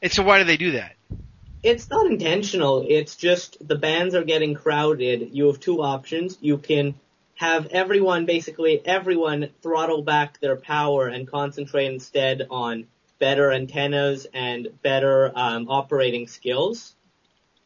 [0.00, 0.94] And so why do they do that?
[1.62, 2.86] It's not intentional.
[2.88, 5.30] It's just the bands are getting crowded.
[5.32, 6.38] You have two options.
[6.40, 6.94] You can
[7.38, 12.88] have everyone, basically everyone, throttle back their power and concentrate instead on
[13.20, 16.96] better antennas and better um, operating skills.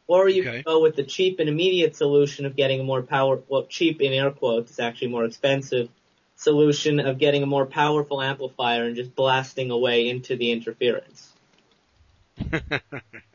[0.05, 0.51] Or you Okay.
[0.53, 3.99] can go with the cheap and immediate solution of getting a more power, well, cheap
[3.99, 5.89] in air quotes, it's actually more expensive
[6.35, 11.33] solution of getting a more powerful amplifier and just blasting away into the interference.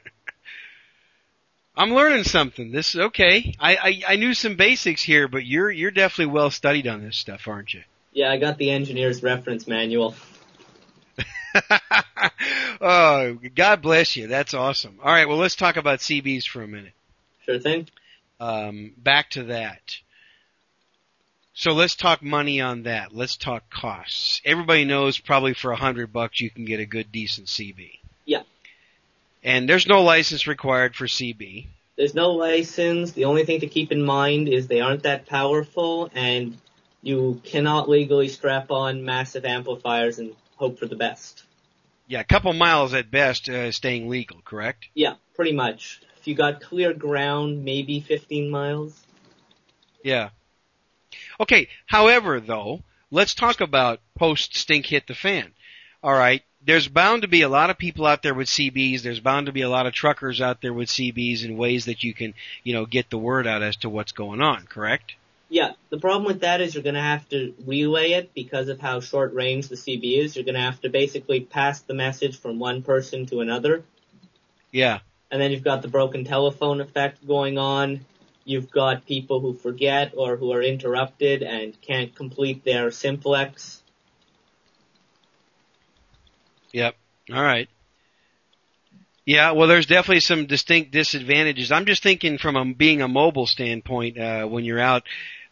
[1.79, 2.73] I'm learning something.
[2.73, 3.55] This is okay.
[3.61, 7.17] I, I I knew some basics here, but you're you're definitely well studied on this
[7.17, 7.83] stuff, aren't you?
[8.13, 10.17] Yeah, I got the engineer's reference manual.
[12.81, 14.27] oh, God bless you.
[14.27, 14.99] That's awesome.
[15.03, 16.95] All right, well, let's talk about CBs for a minute.
[17.47, 17.87] Sure thing.
[18.41, 19.99] Um, back to that.
[21.55, 23.15] So let's talk money on that.
[23.15, 24.41] Let's talk costs.
[24.45, 27.99] Everybody knows probably for a hundred bucks you can get a good decent CB.
[29.43, 31.69] And there's no license required for CB.
[31.97, 33.13] There's no license.
[33.13, 36.57] The only thing to keep in mind is they aren't that powerful and
[37.03, 41.45] you cannot legally strap on massive amplifiers and hope for the best.
[42.07, 44.89] Yeah, a couple miles at best, uh, staying legal, correct?
[44.95, 46.01] Yeah, pretty much.
[46.19, 48.99] If you got clear ground, maybe 15 miles.
[50.03, 50.31] Yeah.
[51.41, 55.53] Okay, however though, let's talk about post stink hit the fan.
[56.03, 59.47] Alright, there's bound to be a lot of people out there with CBs, there's bound
[59.47, 62.35] to be a lot of truckers out there with CBs in ways that you can,
[62.63, 65.15] you know, get the word out as to what's going on, correct?
[65.49, 69.01] Yeah, the problem with that is you're gonna have to relay it because of how
[69.01, 70.37] short range the CB is.
[70.37, 73.83] You're gonna have to basically pass the message from one person to another.
[74.71, 74.99] Yeah.
[75.31, 78.05] And then you've got the broken telephone effect going on.
[78.45, 83.83] You've got people who forget or who are interrupted and can't complete their simplex.
[86.73, 86.97] Yep.
[87.33, 87.69] All right.
[89.25, 91.71] Yeah, well, there's definitely some distinct disadvantages.
[91.71, 95.03] I'm just thinking from a, being a mobile standpoint, uh, when you're out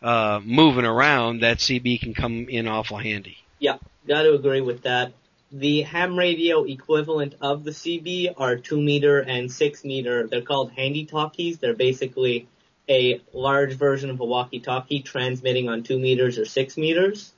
[0.00, 3.36] uh, moving around, that CB can come in awful handy.
[3.58, 3.76] Yeah,
[4.08, 5.12] gotta agree with that.
[5.52, 10.26] The ham radio equivalent of the CB are 2 meter and 6 meter.
[10.26, 11.58] They're called handy talkies.
[11.58, 12.48] They're basically
[12.88, 17.32] a large version of a walkie-talkie transmitting on 2 meters or 6 meters.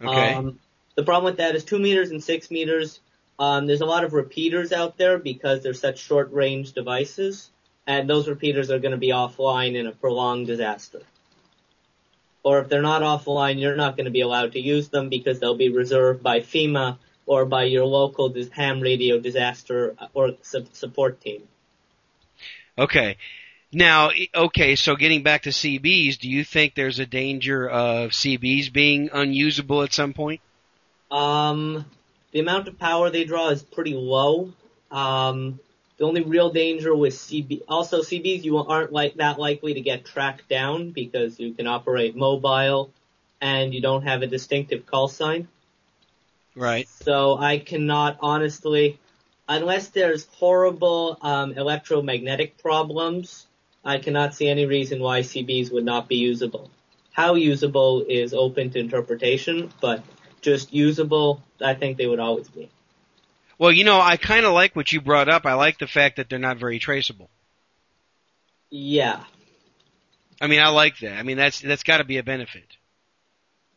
[0.00, 0.34] Okay.
[0.34, 0.58] Um,
[1.00, 3.00] the problem with that is 2 meters and 6 meters,
[3.38, 7.48] um, there's a lot of repeaters out there because they're such short range devices,
[7.86, 11.00] and those repeaters are going to be offline in a prolonged disaster.
[12.42, 15.40] Or if they're not offline, you're not going to be allowed to use them because
[15.40, 21.22] they'll be reserved by FEMA or by your local ham radio disaster or su- support
[21.22, 21.48] team.
[22.76, 23.16] Okay.
[23.72, 28.70] Now, okay, so getting back to CBs, do you think there's a danger of CBs
[28.70, 30.42] being unusable at some point?
[31.10, 31.84] Um,
[32.32, 34.52] the amount of power they draw is pretty low.
[34.90, 35.58] Um,
[35.98, 40.04] the only real danger with CB, also CBs, you aren't like that likely to get
[40.04, 42.90] tracked down because you can operate mobile
[43.40, 45.48] and you don't have a distinctive call sign.
[46.54, 46.88] Right.
[46.88, 48.98] So I cannot honestly,
[49.48, 53.46] unless there's horrible um, electromagnetic problems,
[53.84, 56.70] I cannot see any reason why CBs would not be usable.
[57.12, 60.02] How usable is open to interpretation, but
[60.40, 62.70] just usable, I think they would always be.
[63.58, 65.44] Well, you know, I kind of like what you brought up.
[65.44, 67.28] I like the fact that they're not very traceable.
[68.70, 69.22] Yeah.
[70.40, 71.18] I mean, I like that.
[71.18, 72.64] I mean, that's that's got to be a benefit.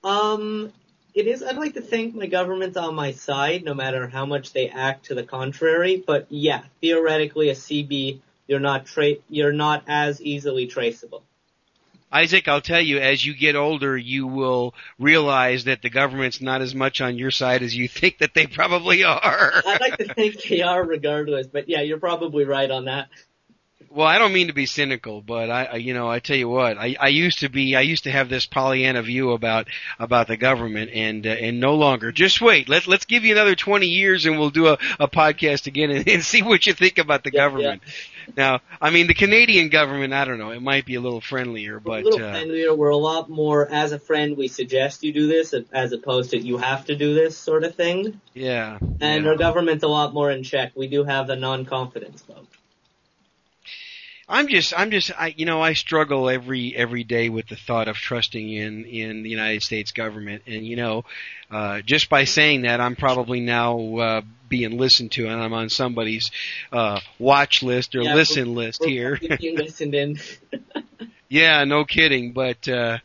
[0.03, 0.71] Um,
[1.13, 1.43] it is.
[1.43, 5.07] I'd like to think my government's on my side, no matter how much they act
[5.07, 6.01] to the contrary.
[6.05, 11.23] But yeah, theoretically, a CB, you're not tra- you're not as easily traceable.
[12.13, 16.61] Isaac, I'll tell you, as you get older, you will realize that the government's not
[16.61, 19.51] as much on your side as you think that they probably are.
[19.65, 23.09] I'd like to think they are regardless, but yeah, you're probably right on that.
[23.89, 26.77] Well, I don't mean to be cynical, but I, you know, I tell you what,
[26.77, 29.67] I, I used to be, I used to have this Pollyanna view about
[29.99, 32.11] about the government, and uh, and no longer.
[32.11, 35.67] Just wait, let's let's give you another twenty years, and we'll do a, a podcast
[35.67, 37.81] again and, and see what you think about the Yeah, government.
[38.37, 41.73] Now, I mean, the Canadian government, I don't know, it might be a little friendlier,
[41.73, 42.73] We're but a little uh, friendlier.
[42.73, 46.39] We're a lot more, as a friend, we suggest you do this, as opposed to
[46.39, 48.21] you have to do this sort of thing.
[48.33, 48.79] yeah.
[49.01, 49.29] And yeah.
[49.29, 50.71] our government's a lot more in check.
[50.75, 52.47] We do have a non-confidence vote.
[54.33, 57.87] I'm just, I'm just, I, you know, I struggle every every day with the thought
[57.87, 61.05] of trusting in in the United States government, and you know,
[61.51, 65.69] uh, just by saying that, I'm probably now uh, being listened to, and I'm on
[65.69, 66.31] somebody's
[66.71, 69.19] uh, watch list or Yeah, listen list We're here.
[69.39, 70.17] listened in.
[71.29, 72.31] yeah, no kidding.
[72.33, 72.97] But uh,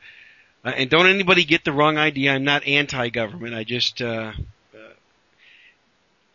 [0.64, 2.32] uh, and don't anybody get the wrong idea.
[2.32, 3.54] I'm not anti-government.
[3.54, 4.00] I just.
[4.00, 4.32] Uh,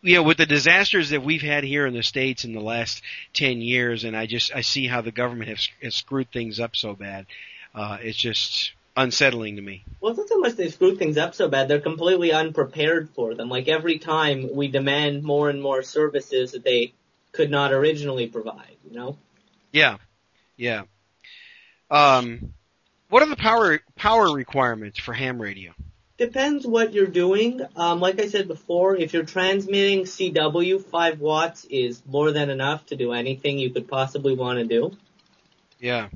[0.04, 3.02] you know, with the disasters that we've had here in the states in the last
[3.32, 6.76] ten years, and I just I see how the government has, has screwed things up
[6.76, 7.26] so bad.
[7.74, 9.82] Uh, it's just unsettling to me.
[10.00, 11.68] Well, it's not so much they screwed things up so bad.
[11.68, 13.48] They're completely unprepared for them.
[13.48, 16.92] Like every time we demand more and more services that they
[17.32, 19.16] could not originally provide, you know?
[19.72, 19.96] Yeah,
[20.56, 20.82] yeah.
[21.90, 22.52] Um,
[23.08, 25.72] what are the power power requirements for ham radio?
[26.16, 27.60] Depends what you're doing.
[27.74, 32.86] Um, like I said before, if you're transmitting CW, 5 watts is more than enough
[32.86, 34.96] to do anything you could possibly want to do.
[35.80, 36.08] Yeah,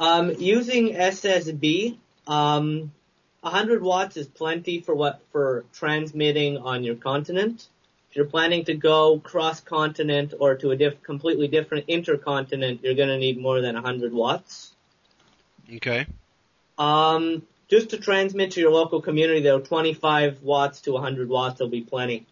[0.00, 2.92] Um, using SSB, um,
[3.42, 7.68] 100 watts is plenty for what for transmitting on your continent.
[8.10, 12.94] If you're planning to go cross continent or to a diff- completely different intercontinent, you're
[12.94, 14.72] going to need more than 100 watts.
[15.72, 16.06] okay.
[16.78, 21.70] Um, just to transmit to your local community, though, 25 watts to 100 watts will
[21.70, 22.26] be plenty.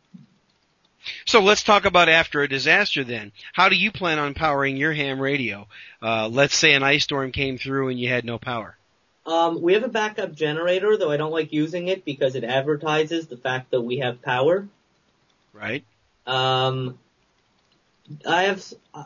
[1.25, 3.33] So let's talk about after a disaster then.
[3.55, 5.67] How do you plan on powering your ham radio?
[6.03, 8.77] Uh, let's say an ice storm came through and you had no power.
[9.25, 13.27] Um, we have a backup generator, though I don't like using it because it advertises
[13.27, 14.69] the fact that we have power.
[15.55, 15.85] Right?
[16.27, 16.99] Um,
[18.29, 18.63] I have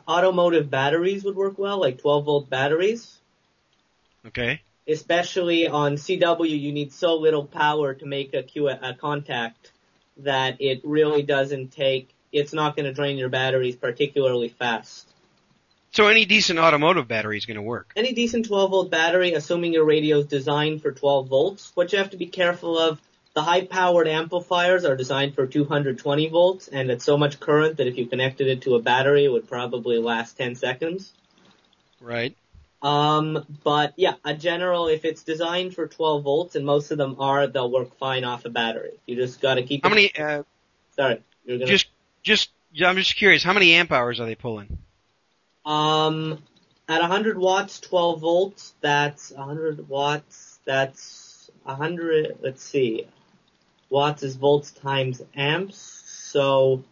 [0.09, 3.21] automotive batteries would work well, like 12 volt batteries.
[4.27, 4.63] Okay.
[4.87, 9.73] Especially on CW, you need so little power to make a, Q- a contact
[10.19, 12.15] that it really doesn't take.
[12.33, 15.09] It's not going to drain your batteries particularly fast.
[15.93, 17.93] So any decent automotive battery is going to work.
[17.95, 21.99] Any decent 12 volt battery, assuming your radio is designed for 12 volts, what you
[21.99, 23.01] have to be careful of,
[23.35, 27.87] the high powered amplifiers are designed for 220 volts, and it's so much current that
[27.87, 31.13] if you connected it to a battery, it would probably last 10 seconds.
[32.01, 32.37] Right?
[32.85, 37.17] Um, but yeah, a general, if it's designed for 12 volts, and most of them
[37.19, 38.93] are, they'll work fine off a battery.
[39.07, 40.43] You just gotta keep How it- many, uh,
[40.95, 41.87] sorry, you're gonna, just,
[42.23, 42.51] just,
[42.85, 44.79] I'm just curious, how many amp hours are they pulling?
[45.65, 46.43] um,
[46.87, 53.07] at 100 watts, 12 volts, that's 100 watts, that's 100, let's see,
[53.89, 56.85] watts is volts times amps, so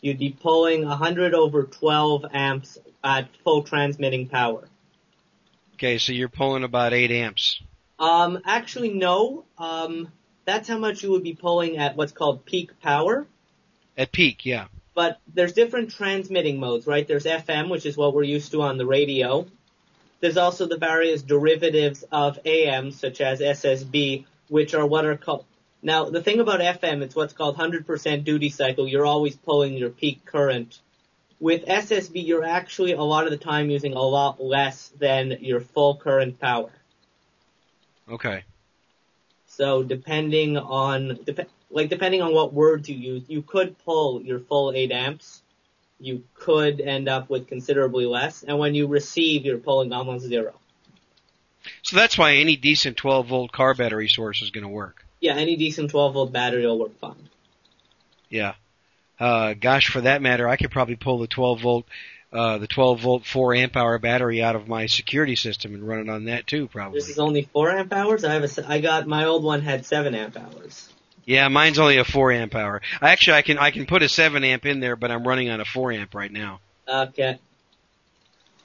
[0.00, 4.68] you'd be pulling 100 over 12 amps at full transmitting power.
[5.80, 7.58] Okay, so you're pulling about 8 amps.
[7.98, 9.46] Um, actually, no.
[9.56, 10.12] Um,
[10.44, 13.26] that's how much you would be pulling at what's called peak power.
[13.96, 14.66] At peak, yeah.
[14.92, 17.08] But there's different transmitting modes, right?
[17.08, 19.46] There's FM, which is what we're used to on the radio.
[20.20, 25.46] There's also the various derivatives of AM, such as SSB, which are what are called.
[25.80, 28.86] Now, the thing about FM, it's what's called 100% duty cycle.
[28.86, 30.78] You're always pulling your peak current.
[31.40, 35.60] With SSB, you're actually a lot of the time using a lot less than your
[35.60, 36.70] full current power.
[38.08, 38.44] Okay.
[39.46, 44.40] So depending on dep- like depending on what words you use, you could pull your
[44.40, 45.42] full eight amps.
[45.98, 50.54] You could end up with considerably less, and when you receive, you're pulling almost zero.
[51.82, 55.04] So that's why any decent 12 volt car battery source is going to work.
[55.20, 57.28] Yeah, any decent 12 volt battery will work fine.
[58.30, 58.54] Yeah.
[59.20, 61.86] Uh, gosh, for that matter, I could probably pull the 12 volt,
[62.32, 66.00] uh, the 12 volt 4 amp hour battery out of my security system and run
[66.00, 67.00] it on that too, probably.
[67.00, 68.24] This is only four amp hours.
[68.24, 70.88] I have a I got my old one had seven amp hours.
[71.26, 72.80] Yeah, mine's only a 4 amp hour.
[73.02, 75.60] Actually, I can, I can put a 7 amp in there, but I'm running on
[75.60, 76.60] a 4 amp right now.
[76.88, 77.38] Okay,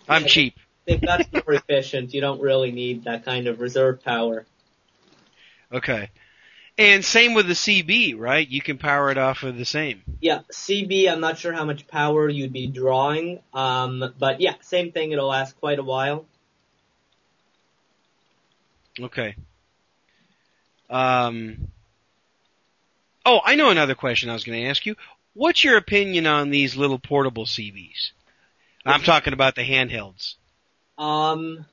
[0.08, 0.28] I'm Yeah.
[0.28, 0.56] cheap.
[0.86, 2.14] they've got more efficient.
[2.14, 4.45] You don't really need that kind of reserve power.
[5.72, 6.10] Okay.
[6.78, 8.45] And same with the CB, right?
[8.47, 10.03] You can power it off of the same.
[10.19, 14.91] Yeah, CB, I'm not sure how much power you'd be drawing, um, but yeah, same
[14.91, 15.11] thing.
[15.11, 16.26] It'll last quite a while.
[18.99, 19.36] Okay.
[20.89, 21.69] Um.
[23.26, 24.95] Oh, I know another question I was going to ask you.
[25.34, 28.11] What's your opinion on these little portable CBs?
[28.86, 30.36] I'm talking about the handhelds.
[30.97, 31.65] Um,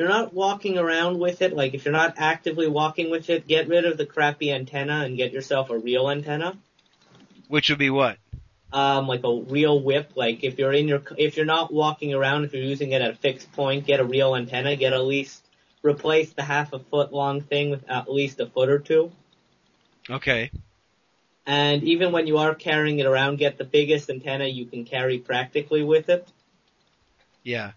[0.00, 3.68] you're not walking around with it, like if you're not actively walking with it, get
[3.68, 6.56] rid of the crappy antenna and get yourself a real antenna.
[7.48, 8.16] Which would be what?
[8.72, 10.12] Um, like a real whip.
[10.14, 13.10] Like if you're in your, if you're not walking around, if you're using it at
[13.10, 14.74] a fixed point, get a real antenna.
[14.74, 15.44] Get at least
[15.82, 19.12] replace the half a foot long thing with at least a foot or two.
[20.08, 20.50] Okay.
[21.44, 25.18] And even when you are carrying it around, get the biggest antenna you can carry
[25.18, 26.26] practically with it.
[27.42, 27.72] Yeah.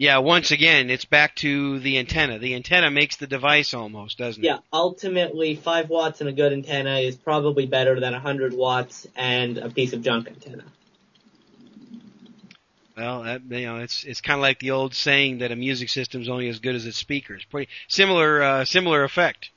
[0.00, 2.38] Yeah, once again, it's back to the antenna.
[2.38, 4.54] The antenna makes the device almost, doesn't Yeah, it?
[4.54, 9.58] Yeah, ultimately, 5 watts and a good antenna is probably better than 100 watts and
[9.58, 10.64] a piece of junk antenna.
[12.96, 15.90] Well, that, you know, it's it's kind of like the old saying that a music
[15.90, 17.44] system's only as good as its speakers.
[17.44, 19.50] Pretty similar uh, similar effect.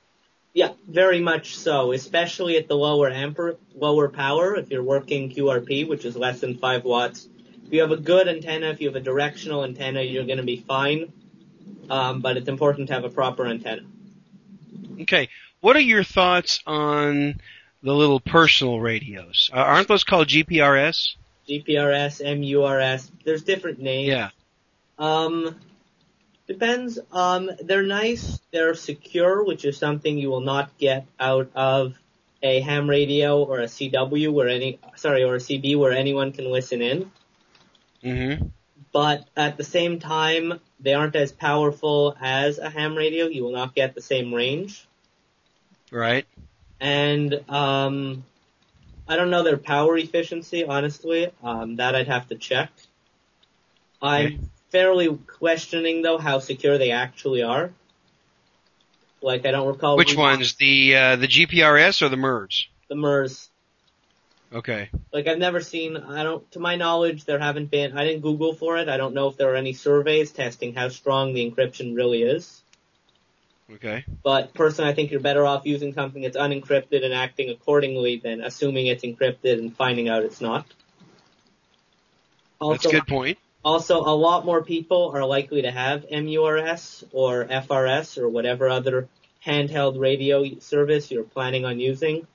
[0.54, 5.88] Yeah, very much so, especially at the lower amper, lower power, if you're working QRP,
[5.88, 7.30] which is less than 5 watts.
[7.66, 10.58] If you have a good antenna, if you have a directional antenna, you're gonna be
[10.58, 11.12] fine.
[11.90, 13.84] Um, but it's important to have a proper antenna.
[15.02, 17.40] Okay, what are your thoughts on
[17.82, 19.50] the little personal radios?
[19.54, 21.16] Uh, aren't those called GMRS?
[21.48, 24.08] GMRS, MURS, there's different names.
[24.08, 24.30] Yeah.
[24.98, 25.56] Um,
[26.48, 27.00] depends.
[27.12, 28.40] Um, they're nice.
[28.52, 31.96] They're secure, which is something you will not get out of
[32.42, 36.52] a ham radio or a CW where any, sorry, or a CB where anyone can
[36.52, 37.12] listen in.
[38.04, 38.48] Mm-hmm.
[38.92, 43.26] But at the same time, they aren't as powerful as a ham radio.
[43.26, 44.88] You will not get the same range.
[45.92, 46.26] Right.
[46.80, 48.24] And, um,
[49.08, 51.32] I don't know their power efficiency, honestly.
[51.44, 52.72] Um, that I'd have to check.
[54.02, 54.40] I'm Okay.
[54.70, 57.72] fairly questioning though how secure they actually are.
[59.22, 60.56] Like I don't recall Which ones?
[60.56, 62.68] The uh, the GMRS or the MURS?
[62.90, 63.50] the MURS.
[64.54, 64.90] Okay.
[65.12, 65.98] Like I've never seen.
[65.98, 66.50] I don't.
[66.52, 67.98] To my knowledge, there haven't been.
[67.98, 68.88] I didn't Google for it.
[68.88, 72.62] I don't know if there are any surveys testing how strong the encryption really is.
[73.72, 74.06] Okay.
[74.24, 78.42] But personally, I think you're better off using something that's unencrypted and acting accordingly than
[78.42, 80.68] assuming it's encrypted and finding out it's not.
[82.62, 83.40] That's a good point.
[83.66, 89.08] Also, a lot more people are likely to have MURS or FRS or whatever other
[89.46, 92.28] handheld radio service you're planning on using.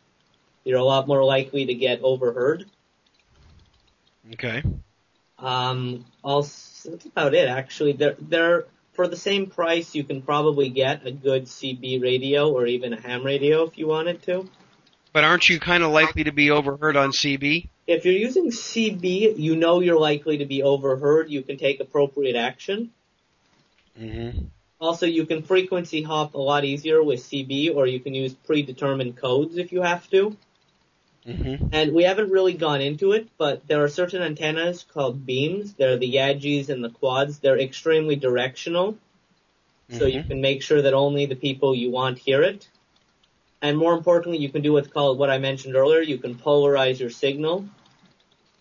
[0.68, 2.66] You're a lot more likely to get overheard.
[4.34, 4.62] Okay.
[5.38, 7.92] Um, also, that's about it actually.
[7.92, 12.66] They're, they're, for the same price, you can probably get a good CB radio or
[12.66, 14.46] even a ham radio if you wanted to.
[15.14, 17.70] But aren't you kind of likely to be overheard on CB?
[17.86, 21.30] If you're using CB, you know you're likely to be overheard.
[21.30, 22.90] You can take appropriate action.
[23.98, 24.44] Mm-hmm.
[24.82, 29.16] Also, you can frequency hop a lot easier with CB, or you can use predetermined
[29.16, 30.36] codes if you have to.
[31.29, 31.66] Mm-hmm.
[31.72, 35.74] And we haven't really gone into it, but there are certain antennas called beams.
[35.74, 37.39] They're the Yagis and the quads.
[37.39, 38.97] They're extremely directional,
[39.91, 40.29] so you Mhm.
[40.29, 42.68] can make sure that only the people you want hear it.
[43.61, 46.01] And more importantly, you can do what's called what I mentioned earlier.
[46.01, 47.68] You can polarize your signal.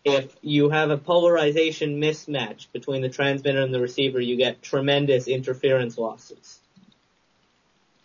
[0.03, 5.27] If you have a polarization mismatch between the transmitter and the receiver, you get tremendous
[5.27, 6.59] interference losses.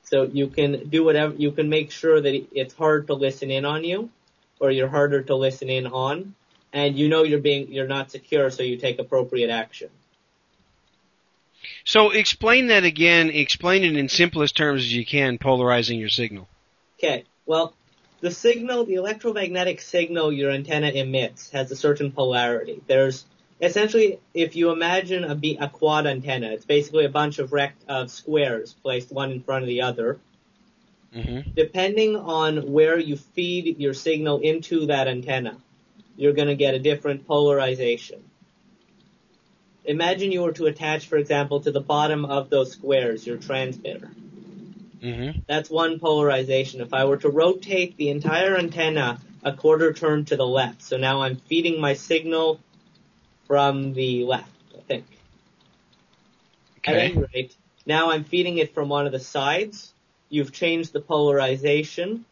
[0.04, 3.64] So you can do whatever, you can make sure that it's hard to listen in
[3.64, 4.10] on you,
[4.62, 6.34] or you're harder to listen in on,
[6.72, 9.90] and you know you're being, you're not secure, so you take appropriate action.
[11.84, 13.28] So explain that again.
[13.30, 15.38] Explain it in simplest terms as you can.
[15.38, 16.48] Polarizing your signal.
[16.98, 17.74] Okay, well,
[18.20, 22.80] the signal, the electromagnetic signal your antenna emits has a certain polarity.
[22.86, 23.24] There's
[23.60, 28.12] essentially, if you imagine a, a quad antenna, it's basically a bunch of rect- of
[28.12, 30.20] squares placed one in front of the other.
[31.14, 31.50] Mm-hmm.
[31.54, 35.58] Depending on where you feed your signal into that antenna,
[36.16, 38.22] you're going to get a different polarization.
[39.84, 44.10] Imagine you were to attach, for example, to the bottom of those squares your transmitter.
[45.02, 45.40] Mm-hmm.
[45.48, 46.80] That's one polarization.
[46.80, 50.96] If I were to rotate the entire antenna a quarter turn to the left, so
[50.96, 52.60] now I'm feeding my signal
[53.48, 55.04] from the left, I think.
[56.84, 57.12] At Okay.
[57.12, 59.91] any rate, now I'm feeding it from one of the sides.
[60.32, 62.24] You've changed the polarization.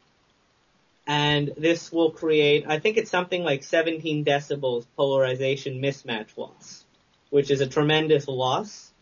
[1.06, 6.84] And this will create, I think it's something like 17 decibels polarization mismatch loss,
[7.30, 8.92] which is a tremendous loss.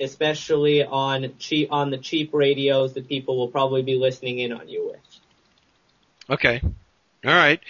[0.00, 4.68] especially on cheap on the cheap radios that people will probably be listening in on
[4.68, 5.00] you with.
[6.30, 6.60] Okay.
[7.24, 7.60] All right.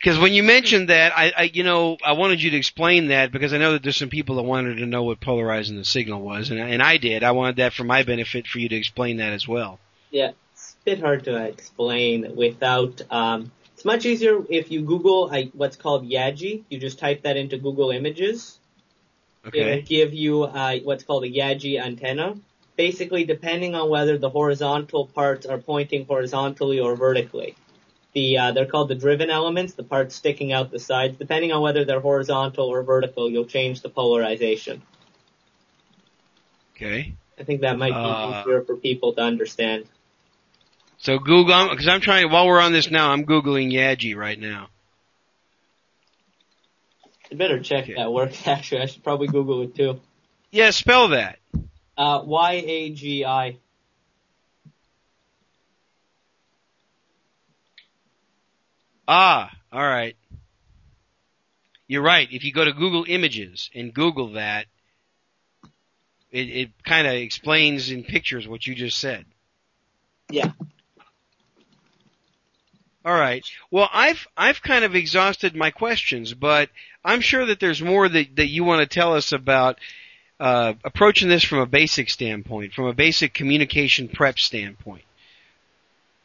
[0.00, 3.30] Because when you mentioned that, I, I, you know, I wanted you to explain that
[3.32, 6.22] because I know that there's some people that wanted to know what polarizing the signal
[6.22, 7.22] was, and, and I did.
[7.22, 9.78] I wanted that for my benefit for you to explain that as well.
[10.10, 13.02] Yeah, it's a bit hard to explain without.
[13.10, 16.62] Um, it's much easier if you Google I, what's called Yagi.
[16.70, 18.58] You just type that into Google Images.
[19.46, 19.60] Okay.
[19.60, 22.36] It'll give you uh, what's called a Yagi antenna.
[22.74, 27.54] Basically, depending on whether the horizontal parts are pointing horizontally or vertically
[28.12, 31.16] the uh, they're called the driven elements, the parts sticking out the sides.
[31.16, 34.82] Depending on whether they're horizontal or vertical, you'll change the polarization.
[36.76, 37.14] Okay.
[37.38, 39.84] I think that might be uh, easier for people to understand.
[40.98, 42.30] So Google, because I'm trying.
[42.30, 44.68] While we're on this now, I'm googling Yagi right now.
[47.32, 47.94] I better check okay.
[47.94, 48.46] that works.
[48.46, 50.00] Actually, I should probably Google it too.
[50.50, 51.38] Yeah, spell that.
[51.96, 53.56] Uh, Y A G I.
[59.12, 60.14] Ah, all right.
[61.88, 62.28] You're right.
[62.30, 64.66] If you go to Google Images and Google that,
[66.30, 69.24] it, it kind of explains in pictures what you just said.
[70.30, 70.52] Yeah.
[73.04, 73.44] All right.
[73.72, 76.70] Well, I've I've kind of exhausted my questions, but
[77.04, 79.80] I'm sure that there's more that that you want to tell us about
[80.38, 85.02] uh, approaching this from a basic standpoint, from a basic communication prep standpoint.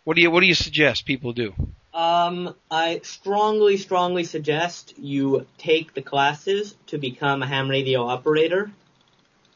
[0.04, 1.56] What do you what do you suggest people do?
[1.96, 8.70] Um, I strongly, strongly suggest you take the classes to become a ham radio operator.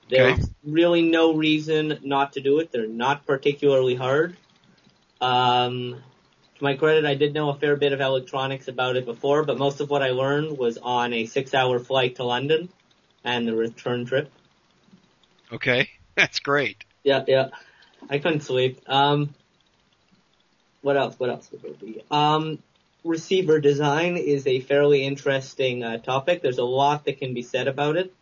[0.10, 0.54] There's okay.
[0.64, 2.72] really no reason not to do it.
[2.72, 4.38] They're not particularly hard.
[5.20, 6.02] Um,
[6.56, 9.58] to my credit, I did know a fair bit of electronics about it before, but
[9.58, 12.70] most of what I learned was on a six-hour flight to London
[13.26, 14.32] and the return trip.
[15.52, 16.86] Okay, that's great.
[17.04, 17.50] Yeah, yeah.
[18.10, 18.80] I couldn't sleep.
[18.88, 19.36] Um,
[20.82, 21.20] what else?
[21.20, 22.02] What else would there be?
[22.10, 22.60] Um,
[23.04, 26.42] receiver design is a fairly interesting uh, topic.
[26.42, 28.14] There's a lot that can be said about it,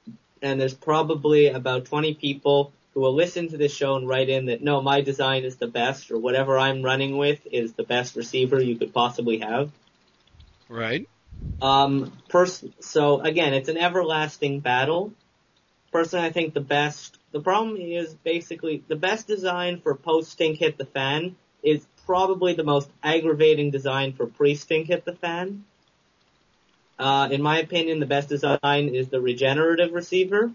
[0.41, 4.47] and there's probably about 20 people who will listen to this show and write in
[4.47, 8.16] that no, my design is the best, or whatever I'm running with is the best
[8.16, 9.72] receiver you could possibly have.
[10.68, 11.08] Right.
[11.62, 15.14] Um, pers- so again, it's an everlasting battle.
[15.91, 17.18] Personally, I think the best.
[17.32, 22.53] The problem is basically the best design for post stink hit the fan is probably
[22.53, 25.66] the most aggravating design for pre-stink hit the fan.
[26.97, 30.51] Uh, in my opinion, the best design is the regenerative receiver,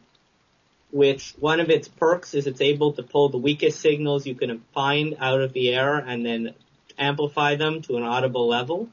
[0.91, 4.65] which one of its perks is it's able to pull the weakest signals you can
[4.75, 6.55] find out of the air and then
[6.99, 8.89] amplify them to an audible level.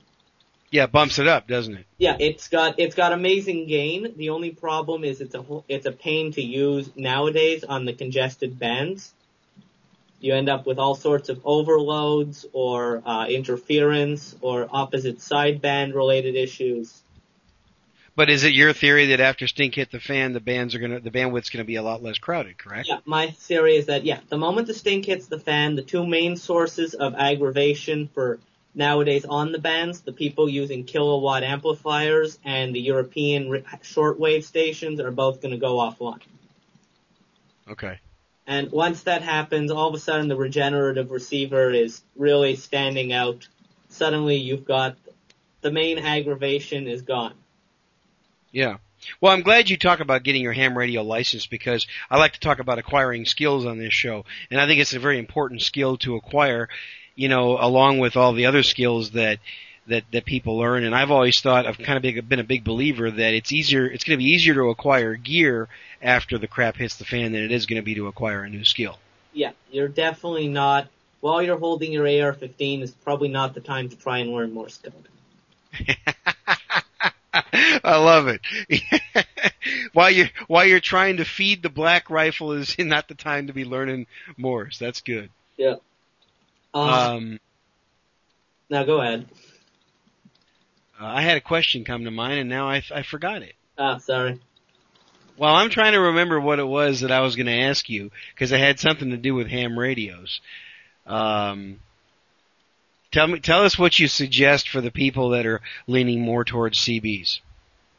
[0.70, 1.86] Yeah, bumps it up, doesn't it?
[1.98, 4.14] Yeah, it's got it's got amazing gain.
[4.18, 8.60] The only problem is it's a it's a pain to use nowadays on the congested
[8.60, 9.12] bands
[10.20, 16.36] you end up with all sorts of overloads or uh, interference or opposite sideband related
[16.36, 17.02] issues.
[18.16, 21.00] But is it your theory that after Stink hit the fan, the bands are gonna,
[21.00, 22.90] the bandwidth's gonna be a lot less crowded, correct?
[22.90, 26.06] Yeah, my theory is that yeah, the moment the Stink hits the fan, the two
[26.06, 28.40] main sources of aggravation for
[28.76, 35.12] nowadays on the bands, the people using kilowatt amplifiers and the European shortwave stations are
[35.12, 36.20] both gonna go offline.
[37.70, 38.00] Okay.
[38.50, 43.48] And once that happens, all of a sudden the regenerative receiver is really standing out.
[43.90, 44.98] Suddenly you've got
[45.62, 47.36] the main aggravation is gone.
[48.52, 48.78] Yeah.
[49.22, 52.40] Well, I'm glad you talk about getting your ham radio license because I like to
[52.40, 54.26] talk about acquiring skills on this show.
[54.50, 56.70] And I think it's a very important skill to acquire,
[57.16, 59.38] you know, along with all the other skills that
[59.90, 60.84] that that people learn.
[60.84, 63.86] And I've always thought I've kind of been a big believer that it's easier.
[63.86, 65.68] It's going to be easier to acquire gear
[66.02, 68.50] after the crap hits the fan than it is going to be to acquire a
[68.50, 68.98] new skill.
[69.34, 70.88] Yeah, you're definitely not.
[71.22, 74.78] While you're holding your AR-15, is probably not the time to try and learn Morse
[74.78, 74.94] code.
[77.34, 78.42] I love it.
[79.94, 83.54] while you while you're trying to feed the black rifle is not the time to
[83.54, 84.78] be learning Morse.
[84.78, 85.30] That's good.
[85.58, 85.76] Yeah.
[86.74, 87.40] Um, um
[88.70, 89.26] now go ahead.
[91.00, 93.56] Uh, I had a question come to mind, and now I, I forgot it.
[93.78, 94.40] Ah, sorry.
[95.38, 98.12] Well, I'm trying to remember what it was that I was going to ask you
[98.34, 100.42] because it had something to do with ham radios.
[101.08, 101.80] Um,
[103.14, 106.78] tell me, tell us what you suggest for the people that are leaning more towards
[106.80, 107.40] CBs.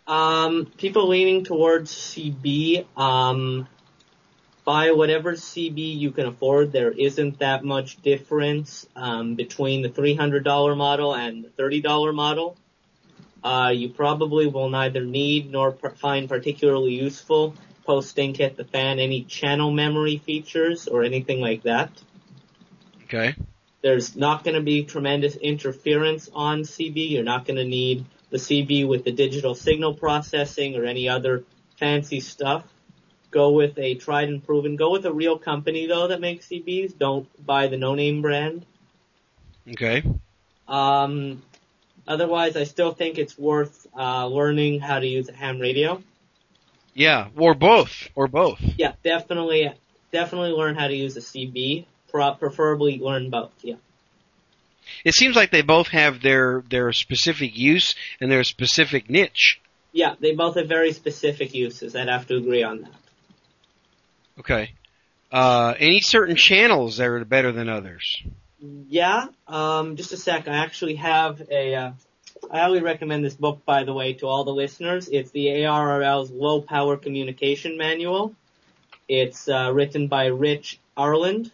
[0.07, 3.66] Um, people leaning towards CB, um,
[4.66, 6.72] buy whatever CB you can afford.
[6.72, 12.59] There isn't that much difference um, between the $300 model and the $30 model
[13.43, 19.24] uh, you probably will neither need nor find particularly useful posting hit the fan any
[19.24, 21.91] channel memory features or anything like that.
[23.05, 23.34] Okay.
[23.82, 27.11] There's not going to be tremendous interference on CB.
[27.11, 31.45] You're not going to need the CB with the digital signal processing or any other
[31.78, 32.64] fancy stuff.
[33.30, 34.76] Go with a tried and proven.
[34.76, 36.97] Go with a real company though that makes CBs.
[36.97, 38.66] Don't buy the no name brand.
[39.68, 40.03] Okay.
[40.68, 41.43] Um,
[42.11, 46.02] otherwise, I still think it's worth uh, learning how to use a ham radio.
[46.92, 48.61] Yeah, or both, or both.
[48.61, 49.72] Yeah, definitely,
[50.12, 51.86] definitely learn how to use a CB.
[52.11, 53.52] Preferably learn both.
[53.62, 53.76] Yeah.
[55.04, 59.61] It seems like they both have their their specific use and their specific niche.
[59.92, 61.94] Yeah, they both have very specific uses.
[61.94, 62.92] I'd have to agree on that.
[64.40, 64.72] Okay.
[65.30, 68.20] Uh, any certain channels that are better than others?
[68.61, 69.28] Yeah.
[69.48, 70.48] Um, just a sec.
[70.48, 71.74] I actually have a.
[71.74, 71.92] Uh,
[72.50, 75.08] I highly recommend this book, by the way, to all the listeners.
[75.08, 78.34] It's the ARRL's Low Power Communication Manual.
[79.08, 81.50] It's uh, written by Rich Arland.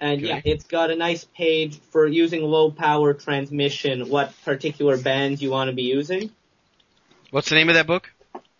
[0.00, 0.28] And okay.
[0.28, 5.50] yeah, it's got a nice page for using low power transmission, what particular bands you
[5.50, 6.30] want to be using.
[7.30, 8.10] What's the name of that book?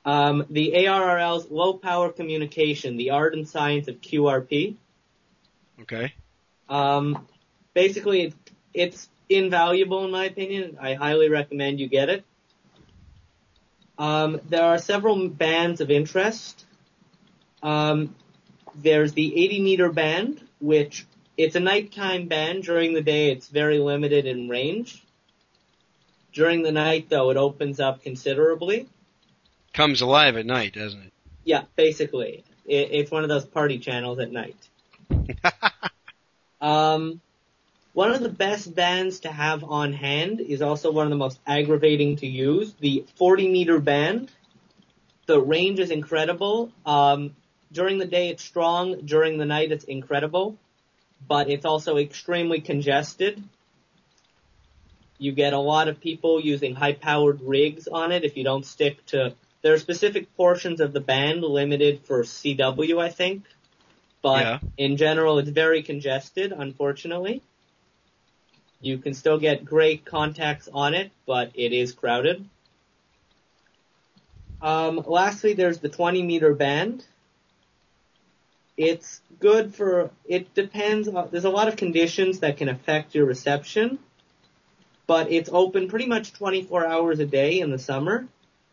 [0.05, 4.77] Um, the ARRL's Low Power Communication, the Art and Science of QRP.
[5.83, 6.15] Okay.
[6.69, 7.27] Um,
[7.75, 8.35] basically,
[8.73, 10.79] it's invaluable in my opinion.
[10.81, 12.25] I highly recommend you get it.
[13.97, 16.65] Um, there are several bands of interest.
[17.63, 18.15] Um,
[18.75, 21.07] there's the 80 meter band, which
[21.37, 22.65] it's a nighttime band.
[22.65, 25.03] During the day, it's very limited in range.
[26.33, 28.89] During the night, though, it opens up considerably.
[29.73, 31.13] Comes alive at night, doesn't it?
[31.45, 32.45] Yeah, basically.
[32.67, 34.57] It, it's one of those party channels at night.
[36.65, 37.21] um,
[37.93, 41.39] one of the best bands to have on hand is also one of the most
[41.47, 42.73] aggravating to use.
[42.81, 44.31] The 40 meter band.
[45.27, 46.73] The range is incredible.
[46.87, 47.37] Um,
[47.71, 49.03] during the day it's strong.
[49.05, 50.57] During the night it's incredible.
[51.29, 53.43] But it's also extremely congested.
[55.19, 58.65] You get a lot of people using high powered rigs on it if you don't
[58.65, 63.45] stick to, there are specific portions of the band limited for CW I think.
[64.25, 64.59] But yeah.
[64.79, 67.43] in general it's very congested unfortunately.
[68.81, 72.49] You can still get great contacts on it, but it is crowded.
[74.63, 77.05] Um, lastly, there's the 20 meter band.
[78.79, 83.27] It's good for, it depends, on, there's a lot of conditions that can affect your
[83.27, 83.99] reception,
[85.07, 88.27] but it's open pretty much 24 hours a day in the summer.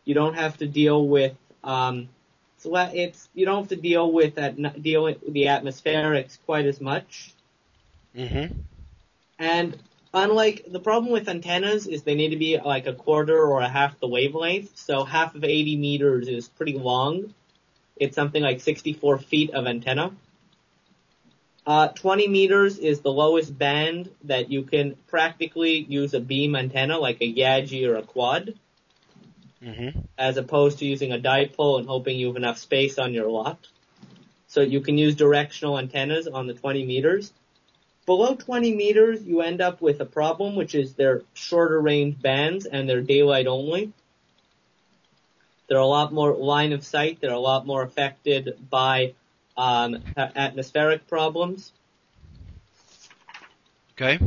[0.06, 2.08] You don't have to deal with, um,
[2.62, 6.80] so it's, you don't have to deal with that, deal with the atmospherics quite as
[6.80, 7.32] much.
[8.16, 8.58] Mm-hmm.
[9.38, 9.78] And
[10.14, 13.68] Unlike the problem with antennas is they need to be like a quarter or a
[13.68, 14.76] half the wavelength.
[14.76, 17.32] So half of 80 meters is pretty long.
[17.96, 20.12] It's something like 64 feet of antenna.
[21.66, 26.98] Uh, 20 meters is the lowest band that you can practically use a beam antenna
[26.98, 28.54] like a Yagi or a quad.
[29.62, 30.00] Mm-hmm.
[30.18, 33.68] As opposed to using a dipole and hoping you have enough space on your lot.
[34.48, 37.32] So you can use directional antennas on the 20 meters.
[38.04, 42.66] Below 20 meters, you end up with a problem, which is they're shorter range bands
[42.66, 43.92] and they're daylight only.
[45.68, 47.20] They're a lot more line of sight.
[47.20, 49.14] They're a lot more affected by
[49.56, 51.72] um, atmospheric problems.
[53.92, 54.18] Okay.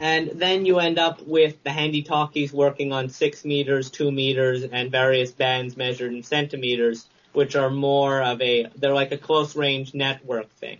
[0.00, 4.64] And then you end up with the handy talkies working on six meters, two meters,
[4.64, 9.54] and various bands measured in centimeters, which are more of a, they're like a close
[9.54, 10.78] range network thing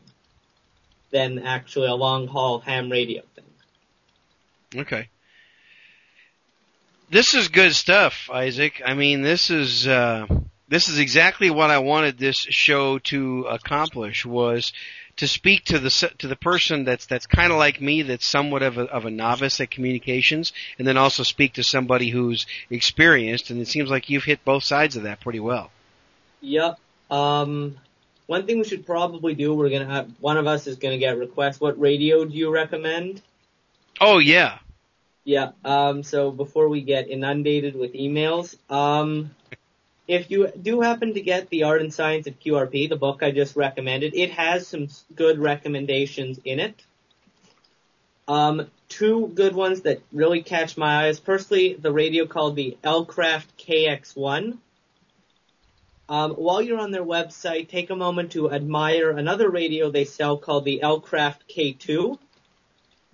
[1.11, 4.81] than actually a long haul ham radio thing.
[4.81, 5.09] Okay.
[7.11, 8.81] This is good stuff, Isaac.
[8.87, 10.27] I mean, this is uh,
[10.68, 14.73] this is exactly what I wanted this show to accomplish was
[15.21, 18.62] to speak to the to the person that's that's kind of like me, that's somewhat
[18.62, 23.51] of a, of a novice at communications, and then also speak to somebody who's experienced.
[23.51, 25.71] And it seems like you've hit both sides of that pretty well.
[26.41, 26.79] Yep.
[27.11, 27.77] Um,
[28.29, 31.18] one thing we should probably do, we're gonna have, one of us is gonna get
[31.18, 31.61] requests.
[31.61, 33.21] What radio do you recommend?
[34.01, 34.59] Oh yeah.
[35.25, 39.33] Yeah, um, so before we get inundated with emails, um,
[40.11, 43.30] if you do happen to get The Art and Science of QRP, the book I
[43.30, 46.74] just recommended, it has some good recommendations in it.
[48.26, 51.20] Um, two good ones that really catch my eyes.
[51.20, 54.58] Firstly, the radio called the Elecraft KX1.
[56.08, 60.36] Um, while you're on their website, take a moment to admire another radio they sell
[60.36, 62.18] called the Elecraft K2.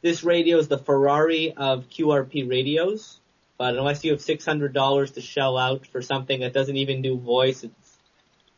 [0.00, 3.20] This radio is the Ferrari of QRP radios,
[3.58, 7.64] but unless you have $600 to shell out for something that doesn't even do voice,
[7.64, 7.96] it's,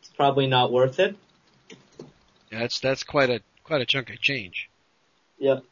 [0.00, 1.16] it's probably not worth it.
[2.50, 4.70] Yeah, that's that's quite a quite a chunk of change.
[5.38, 5.62] Yep.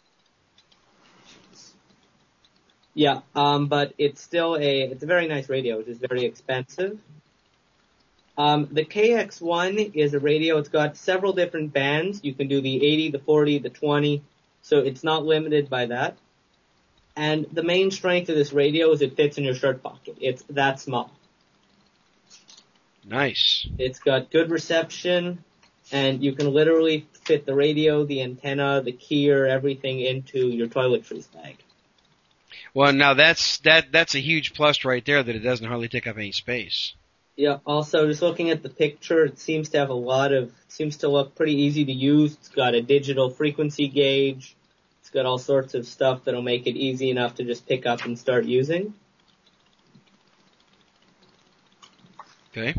[2.92, 5.80] Yeah, um, but it's still a it's a very nice radio.
[5.80, 6.98] It is very expensive.
[8.38, 10.58] Um, the KX1 is a radio.
[10.58, 12.20] It's got several different bands.
[12.22, 14.22] You can do the 80, the 40, the 20.
[14.60, 16.18] So it's not limited by that.
[17.16, 20.18] And the main strength of this radio is it fits in your shirt pocket.
[20.20, 21.10] It's that small.
[23.04, 23.66] Nice.
[23.78, 25.42] It's got good reception
[25.92, 31.32] and you can literally fit the radio, the antenna, the keyer, everything into your toiletries
[31.32, 31.56] bag.
[32.74, 36.06] Well, now that's that that's a huge plus right there that it doesn't hardly take
[36.06, 36.94] up any space.
[37.36, 37.58] Yeah.
[37.66, 41.08] Also, just looking at the picture, it seems to have a lot of seems to
[41.08, 42.34] look pretty easy to use.
[42.34, 44.56] It's got a digital frequency gauge.
[45.16, 48.18] Got all sorts of stuff that'll make it easy enough to just pick up and
[48.18, 48.92] start using.
[52.50, 52.74] Okay.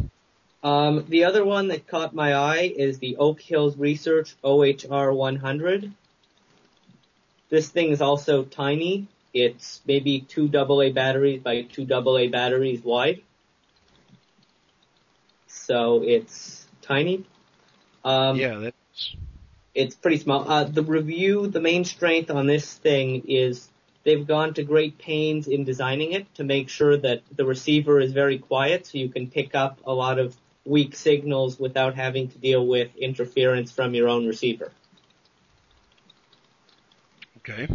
[0.61, 5.91] Um, the other one that caught my eye is the Oak Hills Research OHR 100.
[7.49, 9.07] This thing is also tiny.
[9.33, 13.23] It's maybe two AA batteries by two AA batteries wide.
[15.47, 17.25] So it's tiny.
[18.05, 19.15] Um, yeah, that's.
[19.77, 20.49] It's pretty small.
[20.49, 23.69] Uh, the review, the main strength on this thing is
[24.03, 28.11] they've gone to great pains in designing it to make sure that the receiver is
[28.11, 32.37] very quiet so you can pick up a lot of weak signals without having to
[32.39, 34.71] deal with interference from your own receiver.
[37.37, 37.67] Okay.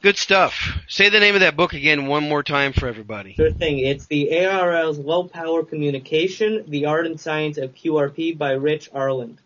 [0.00, 0.78] Good stuff.
[0.86, 3.34] Say the name of that book again one more time for everybody.
[3.34, 3.80] Sure thing.
[3.80, 9.38] It's the ARRL's Low Power Communication, The Art and Science of QRP by Rich Arland.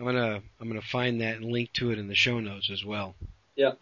[0.00, 2.82] I'm gonna I'm gonna find that and link to it in the show notes as
[2.82, 3.14] well.
[3.56, 3.78] Yep.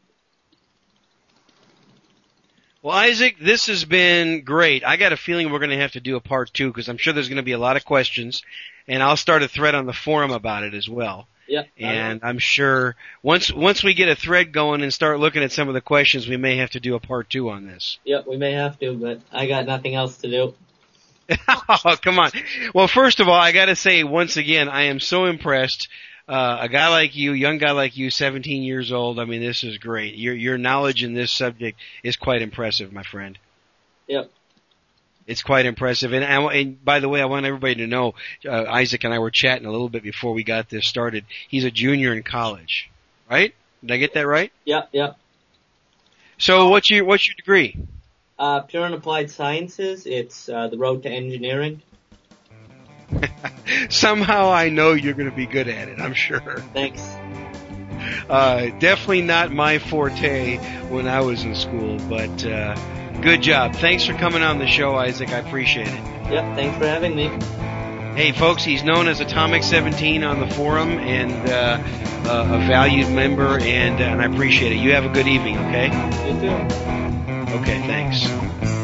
[2.82, 4.84] Well, Isaac, this has been great.
[4.84, 6.98] I got a feeling we're going to have to do a part two because I'm
[6.98, 8.44] sure there's going to be a lot of questions,
[8.86, 11.26] and I'll start a thread on the forum about it as well.
[11.48, 11.62] Yeah.
[11.78, 15.68] And I'm sure once once we get a thread going and start looking at some
[15.68, 17.98] of the questions, we may have to do a part two on this.
[18.04, 20.54] Yep, we may have to, but I got nothing else to do.
[21.48, 22.30] oh, come on.
[22.74, 25.88] Well, first of all, I got to say once again, I am so impressed.
[26.28, 29.20] Uh, a guy like you, young guy like you, 17 years old.
[29.20, 30.16] I mean, this is great.
[30.16, 33.38] Your your knowledge in this subject is quite impressive, my friend.
[34.08, 34.30] Yep.
[35.26, 36.12] It's quite impressive.
[36.12, 38.14] And, and by the way, I want everybody to know,
[38.44, 41.24] uh, Isaac and I were chatting a little bit before we got this started.
[41.48, 42.90] He's a junior in college,
[43.28, 43.52] right?
[43.80, 44.52] Did I get that right?
[44.64, 45.18] Yep, yep.
[46.38, 47.76] So what's your, what's your degree?
[48.38, 50.06] Uh, pure and applied sciences.
[50.06, 51.82] It's, uh, the road to engineering.
[53.90, 56.62] Somehow I know you're going to be good at it, I'm sure.
[56.72, 57.00] Thanks.
[58.28, 60.58] Uh, definitely not my forte
[60.88, 62.76] when I was in school, but, uh,
[63.22, 63.74] Good job.
[63.74, 65.30] Thanks for coming on the show, Isaac.
[65.30, 66.00] I appreciate it.
[66.30, 67.28] Yep, thanks for having me.
[68.16, 71.78] Hey, folks, he's known as Atomic 17 on the forum and uh,
[72.30, 74.76] uh, a valued member, and, uh, and I appreciate it.
[74.76, 75.86] You have a good evening, okay?
[76.26, 77.56] You too.
[77.58, 78.75] Okay, thanks.